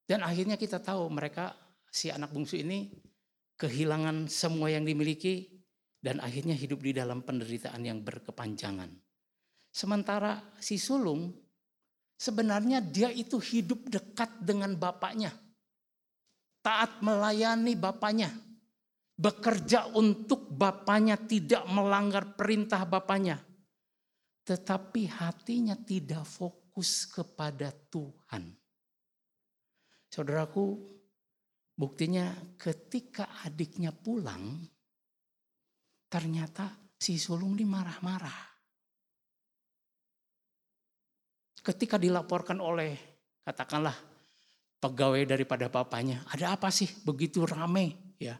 [0.02, 1.54] Dan akhirnya kita tahu mereka
[1.86, 2.90] si anak bungsu ini
[3.54, 5.46] kehilangan semua yang dimiliki
[6.02, 8.90] dan akhirnya hidup di dalam penderitaan yang berkepanjangan.
[9.72, 11.32] Sementara si sulung
[12.20, 15.32] sebenarnya dia itu hidup dekat dengan bapaknya.
[16.60, 18.30] Taat melayani bapaknya.
[19.16, 23.40] Bekerja untuk bapaknya tidak melanggar perintah bapaknya.
[24.44, 28.52] Tetapi hatinya tidak fokus kepada Tuhan.
[30.12, 30.76] Saudaraku,
[31.72, 34.66] buktinya ketika adiknya pulang,
[36.12, 36.68] Ternyata
[37.00, 37.64] si sulung ini
[41.62, 42.98] Ketika dilaporkan oleh
[43.46, 43.94] katakanlah
[44.82, 48.34] pegawai daripada bapaknya, ada apa sih begitu rame ya?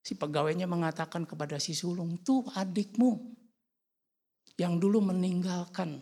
[0.00, 3.36] Si pegawainya mengatakan kepada si sulung, tuh adikmu
[4.56, 6.00] yang dulu meninggalkan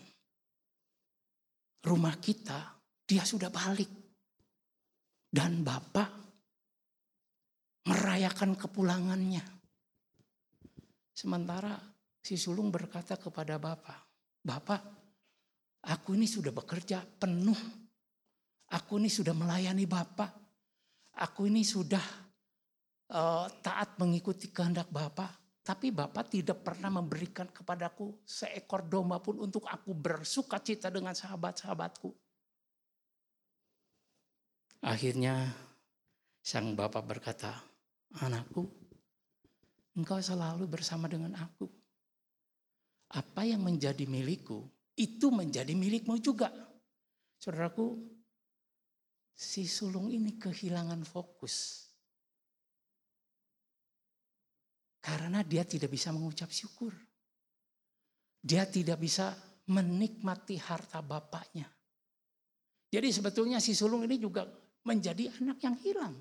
[1.82, 3.90] rumah kita, dia sudah balik.
[5.28, 6.08] Dan bapak
[7.90, 9.44] merayakan kepulangannya.
[11.12, 11.74] Sementara
[12.22, 14.08] si sulung berkata kepada bapak,
[14.38, 14.97] Bapak,
[15.84, 17.58] aku ini sudah bekerja penuh.
[18.68, 20.32] Aku ini sudah melayani bapak.
[21.18, 22.02] Aku ini sudah
[23.12, 25.62] uh, taat mengikuti kehendak bapak.
[25.64, 32.08] Tapi bapak tidak pernah memberikan kepadaku seekor domba pun untuk aku bersuka cita dengan sahabat-sahabatku.
[34.80, 35.52] Akhirnya
[36.40, 37.52] sang bapak berkata,
[38.24, 38.64] anakku
[39.98, 41.66] engkau selalu bersama dengan aku.
[43.10, 44.62] Apa yang menjadi milikku,
[44.98, 46.50] itu menjadi milikmu juga.
[47.38, 47.94] Saudaraku,
[49.30, 51.86] si sulung ini kehilangan fokus.
[54.98, 56.90] Karena dia tidak bisa mengucap syukur.
[58.42, 59.38] Dia tidak bisa
[59.70, 61.70] menikmati harta bapaknya.
[62.90, 64.44] Jadi sebetulnya si sulung ini juga
[64.84, 66.14] menjadi anak yang hilang.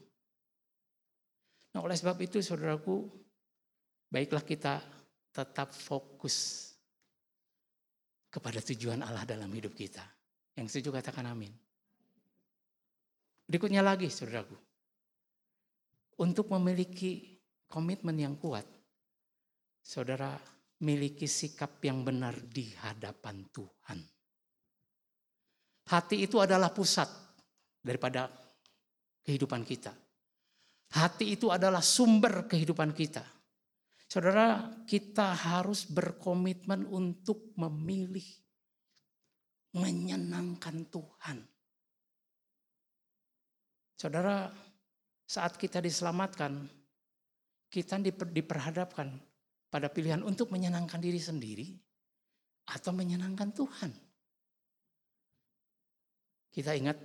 [1.73, 3.27] Nah oleh sebab itu saudaraku,
[4.07, 4.79] Baiklah kita
[5.35, 6.71] tetap fokus
[8.37, 10.05] kepada tujuan Allah dalam hidup kita.
[10.53, 11.49] Yang setuju katakan amin.
[13.49, 14.53] Berikutnya lagi saudaraku.
[16.21, 18.65] Untuk memiliki komitmen yang kuat,
[19.81, 20.37] saudara
[20.85, 23.99] miliki sikap yang benar di hadapan Tuhan.
[25.89, 27.09] Hati itu adalah pusat
[27.81, 28.29] daripada
[29.25, 29.93] kehidupan kita.
[30.93, 33.36] Hati itu adalah sumber kehidupan kita.
[34.07, 38.23] Saudara, kita harus berkomitmen untuk memilih
[39.75, 41.37] menyenangkan Tuhan.
[43.99, 44.47] Saudara,
[45.27, 46.71] saat kita diselamatkan,
[47.67, 47.99] kita
[48.31, 49.11] diperhadapkan
[49.67, 51.67] pada pilihan untuk menyenangkan diri sendiri
[52.71, 53.91] atau menyenangkan Tuhan.
[56.47, 56.95] Kita ingat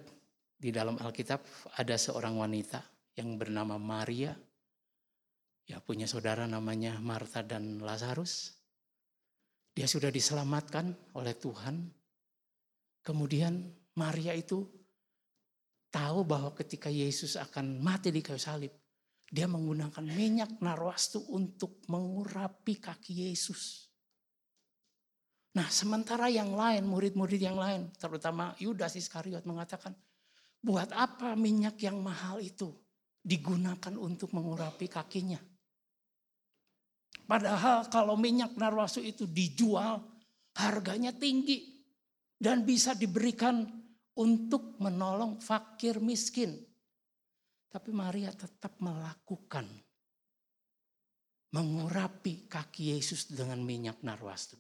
[0.54, 1.42] di dalam Alkitab
[1.74, 2.78] ada seorang wanita
[3.18, 4.30] yang bernama Maria
[5.72, 8.52] ya punya saudara namanya Marta dan Lazarus.
[9.72, 11.88] Dia sudah diselamatkan oleh Tuhan.
[13.00, 14.68] Kemudian Maria itu
[15.88, 18.68] tahu bahwa ketika Yesus akan mati di kayu salib,
[19.32, 23.88] dia menggunakan minyak narwastu untuk mengurapi kaki Yesus.
[25.56, 29.96] Nah, sementara yang lain, murid-murid yang lain, terutama Yudas Iskariot mengatakan,
[30.60, 32.76] buat apa minyak yang mahal itu
[33.24, 35.40] digunakan untuk mengurapi kakinya?
[37.24, 40.02] Padahal kalau minyak narwastu itu dijual
[40.58, 41.84] harganya tinggi
[42.36, 43.64] dan bisa diberikan
[44.18, 46.58] untuk menolong fakir miskin.
[47.72, 49.64] Tapi Maria tetap melakukan
[51.52, 54.56] mengurapi kaki Yesus dengan minyak narwastu.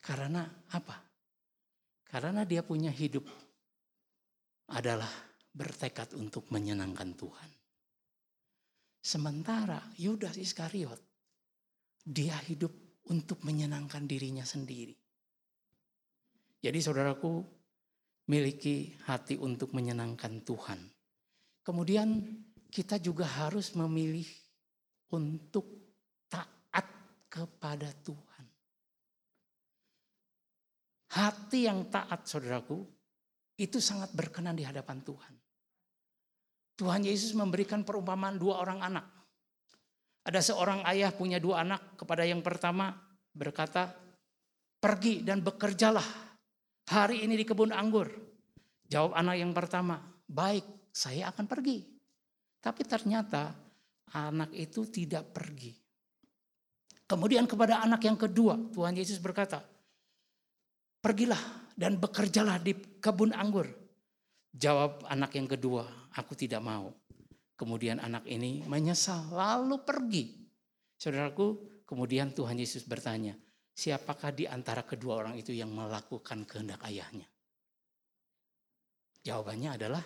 [0.00, 0.96] Karena apa?
[2.04, 3.24] Karena dia punya hidup
[4.72, 5.08] adalah
[5.52, 7.50] bertekad untuk menyenangkan Tuhan.
[9.02, 11.02] Sementara Yudas Iskariot,
[12.06, 12.70] dia hidup
[13.10, 14.94] untuk menyenangkan dirinya sendiri.
[16.62, 17.42] Jadi saudaraku,
[18.30, 20.78] miliki hati untuk menyenangkan Tuhan.
[21.66, 22.22] Kemudian
[22.70, 24.26] kita juga harus memilih
[25.10, 25.66] untuk
[26.30, 26.86] taat
[27.26, 28.46] kepada Tuhan.
[31.10, 32.86] Hati yang taat saudaraku,
[33.58, 35.41] itu sangat berkenan di hadapan Tuhan.
[36.82, 39.06] Tuhan Yesus memberikan perumpamaan dua orang anak.
[40.26, 42.90] Ada seorang ayah punya dua anak, kepada yang pertama
[43.30, 43.94] berkata,
[44.82, 46.02] "Pergi dan bekerjalah
[46.90, 48.10] hari ini di kebun anggur."
[48.90, 51.86] Jawab anak yang pertama, "Baik, saya akan pergi."
[52.58, 53.54] Tapi ternyata
[54.18, 55.70] anak itu tidak pergi.
[57.06, 59.62] Kemudian kepada anak yang kedua, Tuhan Yesus berkata,
[60.98, 63.81] "Pergilah dan bekerjalah di kebun anggur."
[64.52, 66.92] Jawab anak yang kedua, "Aku tidak mau."
[67.56, 70.34] Kemudian anak ini menyesal lalu pergi.
[70.98, 73.38] Saudaraku, kemudian Tuhan Yesus bertanya,
[73.72, 77.26] siapakah di antara kedua orang itu yang melakukan kehendak ayahnya?
[79.22, 80.04] Jawabannya adalah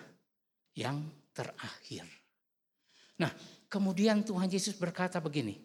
[0.76, 1.00] yang
[1.32, 2.04] terakhir.
[3.16, 3.32] Nah,
[3.72, 5.56] kemudian Tuhan Yesus berkata begini.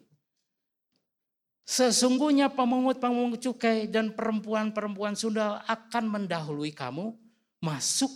[1.62, 7.14] Sesungguhnya pemungut-pemungut cukai dan perempuan-perempuan sundal akan mendahului kamu
[7.62, 8.10] masuk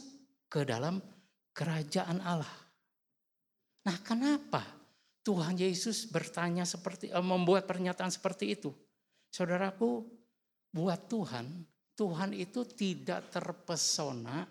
[0.57, 0.97] ke dalam
[1.53, 2.57] kerajaan Allah.
[3.85, 4.65] Nah, kenapa
[5.21, 8.73] Tuhan Yesus bertanya seperti eh, membuat pernyataan seperti itu?
[9.29, 10.01] Saudaraku,
[10.73, 11.61] buat Tuhan,
[11.93, 14.49] Tuhan itu tidak terpesona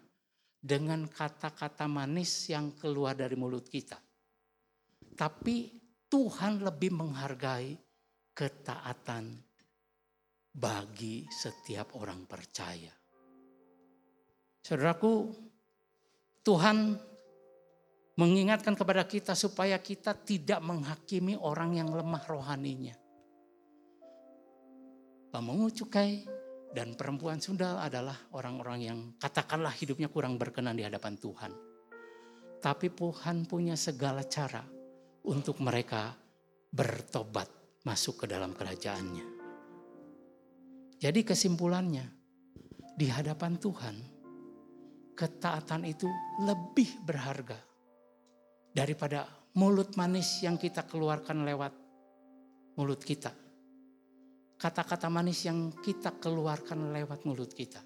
[0.61, 3.97] dengan kata-kata manis yang keluar dari mulut kita.
[5.17, 5.73] Tapi
[6.05, 7.73] Tuhan lebih menghargai
[8.29, 9.41] ketaatan
[10.53, 12.93] bagi setiap orang percaya.
[14.61, 15.33] Saudaraku,
[16.45, 16.93] Tuhan
[18.21, 22.93] mengingatkan kepada kita supaya kita tidak menghakimi orang yang lemah rohaninya.
[25.33, 26.23] Pemungut cukai
[26.71, 31.51] dan perempuan sundal adalah orang-orang yang katakanlah hidupnya kurang berkenan di hadapan Tuhan.
[32.61, 34.63] Tapi Tuhan punya segala cara
[35.25, 36.13] untuk mereka
[36.69, 37.49] bertobat
[37.83, 39.25] masuk ke dalam kerajaannya.
[41.01, 42.05] Jadi kesimpulannya,
[42.95, 44.14] di hadapan Tuhan,
[45.15, 46.11] ketaatan itu
[46.43, 47.55] lebih berharga
[48.75, 49.23] daripada
[49.55, 51.73] mulut manis yang kita keluarkan lewat
[52.75, 53.31] mulut kita.
[54.55, 57.79] Kata-kata manis yang kita keluarkan lewat mulut kita.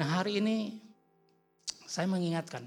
[0.00, 0.80] Nah hari ini
[1.84, 2.64] saya mengingatkan,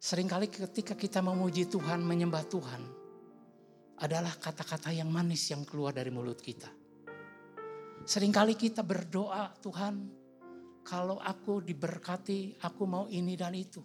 [0.00, 2.82] sering kali ketika kita memuji Tuhan, menyembah Tuhan,
[4.00, 6.72] adalah kata-kata yang manis yang keluar dari mulut kita.
[8.02, 10.21] Seringkali kita berdoa, Tuhan,
[10.82, 13.82] kalau aku diberkati, aku mau ini dan itu.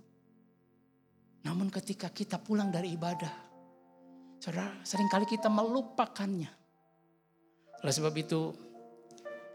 [1.46, 3.34] Namun ketika kita pulang dari ibadah,
[4.42, 6.52] saudara sering kali kita melupakannya.
[7.86, 8.52] Oleh sebab itu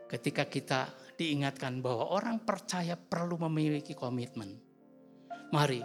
[0.09, 0.81] ketika kita
[1.19, 4.57] diingatkan bahwa orang percaya perlu memiliki komitmen.
[5.53, 5.85] Mari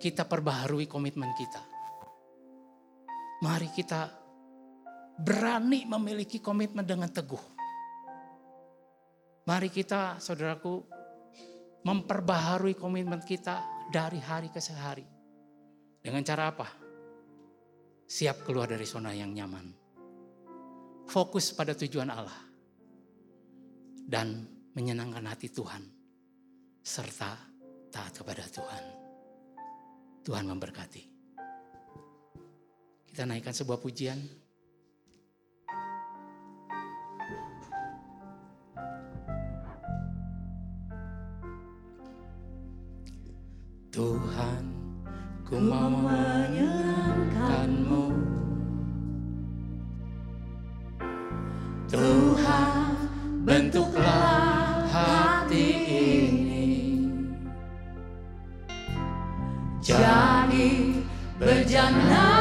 [0.00, 1.62] kita perbaharui komitmen kita.
[3.44, 4.08] Mari kita
[5.20, 7.51] berani memiliki komitmen dengan teguh.
[9.42, 10.86] Mari kita saudaraku
[11.82, 15.02] memperbaharui komitmen kita dari hari ke hari.
[15.98, 16.68] Dengan cara apa?
[18.06, 19.66] Siap keluar dari zona yang nyaman.
[21.10, 22.38] Fokus pada tujuan Allah.
[24.02, 24.46] Dan
[24.78, 25.82] menyenangkan hati Tuhan.
[26.82, 27.34] Serta
[27.90, 28.84] taat kepada Tuhan.
[30.22, 31.02] Tuhan memberkati.
[33.10, 34.41] Kita naikkan sebuah pujian.
[43.92, 44.64] Tuhan
[45.44, 48.08] Ku mau menyenangkanmu
[51.92, 52.96] Tuhan
[53.44, 56.72] bentuklah hati ini.
[59.84, 60.96] Jadi
[61.36, 62.31] berjana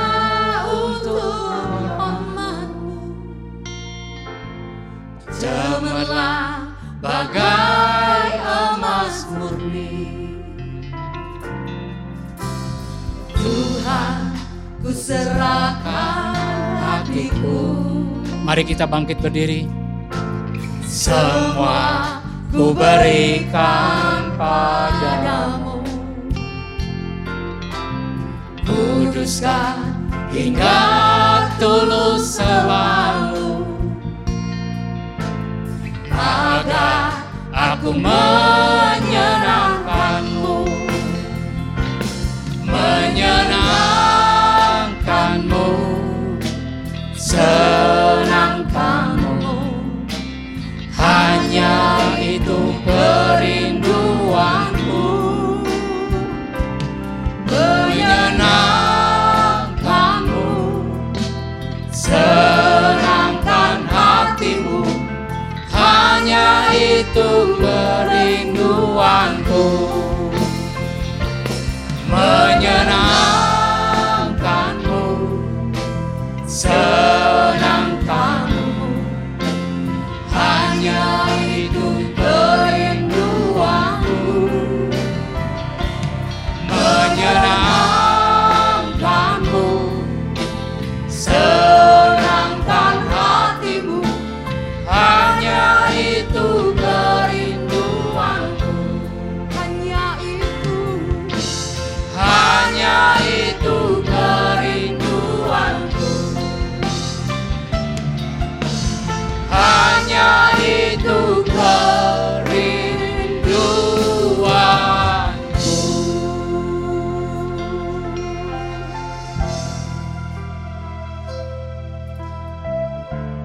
[18.52, 19.64] Mari kita bangkit berdiri.
[20.84, 22.20] Semua
[22.52, 25.80] ku berikan padamu.
[28.68, 29.96] Kuduskan
[30.36, 30.84] hingga
[31.64, 33.64] tulus selalu.
[36.12, 37.24] Agar
[37.56, 40.68] aku menyenangkanmu
[42.68, 43.51] menyenangkanmu
[67.12, 69.91] itu kerinduanku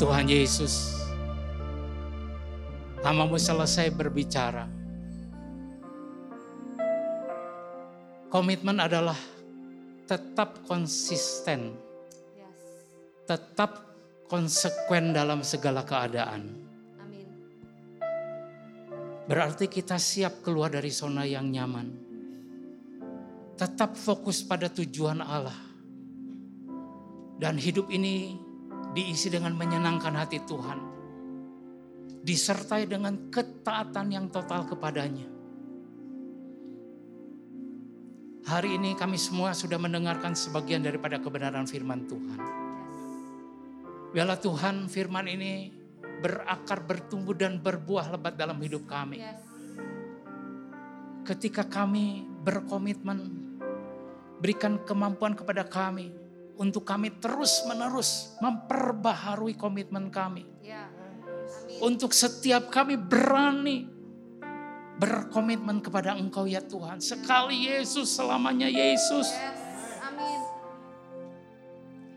[0.07, 1.03] Tuhan Yesus,
[3.03, 4.71] hamamu selesai berbicara.
[8.31, 9.19] Komitmen adalah
[10.07, 11.75] tetap konsisten,
[13.27, 13.83] tetap
[14.31, 16.55] konsekuen dalam segala keadaan.
[17.03, 17.27] Amin.
[19.27, 21.91] Berarti kita siap keluar dari zona yang nyaman.
[23.59, 25.59] Tetap fokus pada tujuan Allah.
[27.43, 28.46] Dan hidup ini
[28.97, 30.79] diisi dengan menyenangkan hati Tuhan.
[32.25, 35.29] Disertai dengan ketaatan yang total kepadanya.
[38.49, 42.41] Hari ini kami semua sudah mendengarkan sebagian daripada kebenaran firman Tuhan.
[44.17, 45.71] Biarlah Tuhan firman ini
[46.25, 49.21] berakar, bertumbuh dan berbuah lebat dalam hidup kami.
[51.27, 53.19] Ketika kami berkomitmen,
[54.39, 56.26] berikan kemampuan kepada kami
[56.57, 60.49] untuk kami terus-menerus memperbaharui komitmen kami.
[60.65, 60.89] Ya.
[60.89, 61.79] Amin.
[61.85, 63.87] Untuk setiap kami berani
[64.97, 67.05] berkomitmen kepada Engkau ya Tuhan.
[67.05, 69.29] Sekali Yesus, selamanya Yesus.
[69.29, 69.61] Yes.
[70.01, 70.41] Amin.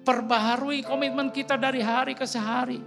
[0.07, 2.79] Perbaharui komitmen kita dari hari ke sehari.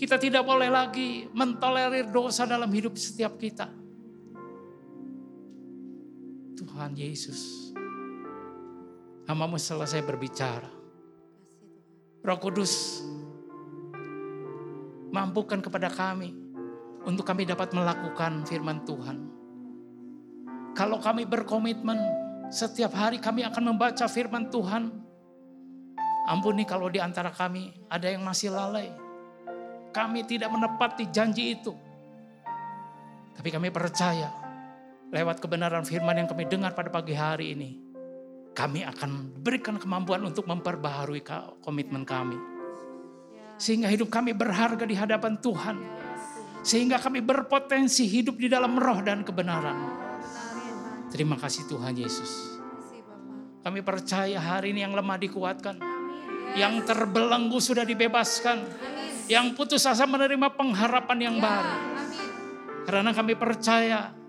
[0.00, 3.68] Kita tidak boleh lagi mentolerir dosa dalam hidup setiap kita.
[6.56, 7.59] Tuhan Yesus,
[9.30, 10.66] hamamu selesai berbicara.
[12.26, 12.98] Roh Kudus,
[15.14, 16.34] mampukan kepada kami
[17.06, 19.18] untuk kami dapat melakukan firman Tuhan.
[20.74, 21.96] Kalau kami berkomitmen,
[22.50, 24.90] setiap hari kami akan membaca firman Tuhan.
[26.26, 28.90] Ampuni kalau di antara kami ada yang masih lalai.
[29.94, 31.74] Kami tidak menepati janji itu.
[33.34, 34.30] Tapi kami percaya
[35.10, 37.89] lewat kebenaran firman yang kami dengar pada pagi hari ini.
[38.50, 41.22] Kami akan berikan kemampuan untuk memperbaharui
[41.62, 42.36] komitmen kami.
[43.60, 45.76] Sehingga hidup kami berharga di hadapan Tuhan.
[46.60, 49.96] Sehingga kami berpotensi hidup di dalam roh dan kebenaran.
[51.08, 52.60] Terima kasih Tuhan Yesus.
[53.60, 55.76] Kami percaya hari ini yang lemah dikuatkan.
[56.56, 58.64] Yang terbelenggu sudah dibebaskan.
[59.30, 61.76] Yang putus asa menerima pengharapan yang baru.
[62.88, 64.19] Karena kami percaya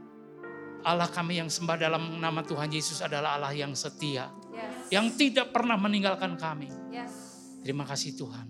[0.81, 4.29] Allah kami yang sembah dalam nama Tuhan Yesus adalah Allah yang setia.
[4.49, 4.89] Yes.
[4.89, 6.69] Yang tidak pernah meninggalkan kami.
[6.89, 7.13] Yes.
[7.61, 8.47] Terima kasih Tuhan.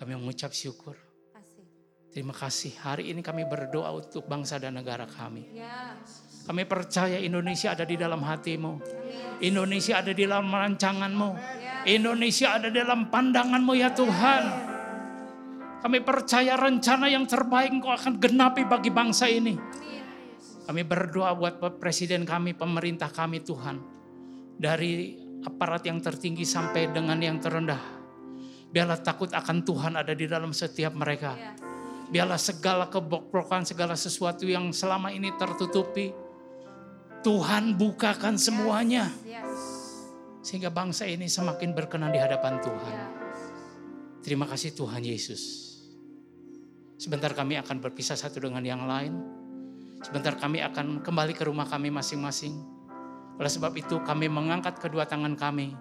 [0.00, 0.96] Kami mengucap syukur.
[1.36, 1.64] Kasih.
[2.08, 2.72] Terima kasih.
[2.80, 5.52] Hari ini kami berdoa untuk bangsa dan negara kami.
[6.48, 8.80] Kami percaya Indonesia ada di dalam hatimu.
[9.44, 11.30] Indonesia ada di dalam rancanganmu.
[11.84, 14.44] Indonesia ada dalam pandanganmu ya Tuhan.
[15.80, 19.56] Kami percaya rencana yang terbaik Engkau akan genapi bagi bangsa ini.
[20.70, 23.82] Kami berdoa buat presiden kami, pemerintah kami Tuhan.
[24.54, 27.98] Dari aparat yang tertinggi sampai dengan yang terendah.
[28.70, 31.34] Biarlah takut akan Tuhan ada di dalam setiap mereka.
[32.14, 36.14] Biarlah segala kebokrokan, segala sesuatu yang selama ini tertutupi.
[37.26, 39.10] Tuhan bukakan semuanya.
[40.38, 42.96] Sehingga bangsa ini semakin berkenan di hadapan Tuhan.
[44.22, 45.42] Terima kasih Tuhan Yesus.
[46.94, 49.39] Sebentar kami akan berpisah satu dengan yang lain.
[50.00, 52.56] Sebentar kami akan kembali ke rumah kami masing-masing.
[53.36, 55.76] Oleh sebab itu kami mengangkat kedua tangan kami.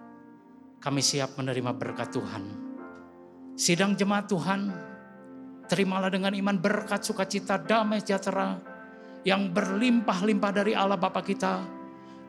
[0.79, 2.43] Kami siap menerima berkat Tuhan.
[3.59, 4.71] Sidang jemaat Tuhan,
[5.67, 8.59] terimalah dengan iman berkat sukacita damai sejahtera
[9.27, 11.59] yang berlimpah-limpah dari Allah Bapa kita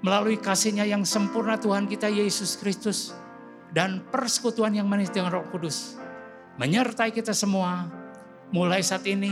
[0.03, 3.15] melalui kasihnya yang sempurna Tuhan kita Yesus Kristus
[3.71, 5.95] dan persekutuan yang manis dengan Roh Kudus
[6.59, 7.87] menyertai kita semua
[8.51, 9.31] mulai saat ini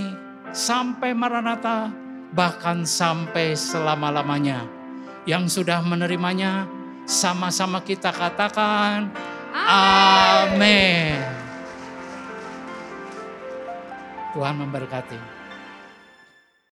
[0.54, 1.90] sampai Maranatha
[2.32, 4.64] bahkan sampai selama-lamanya.
[5.28, 6.64] Yang sudah menerimanya
[7.04, 9.12] sama-sama kita katakan
[9.52, 11.20] amin.
[14.36, 15.37] Tuhan memberkati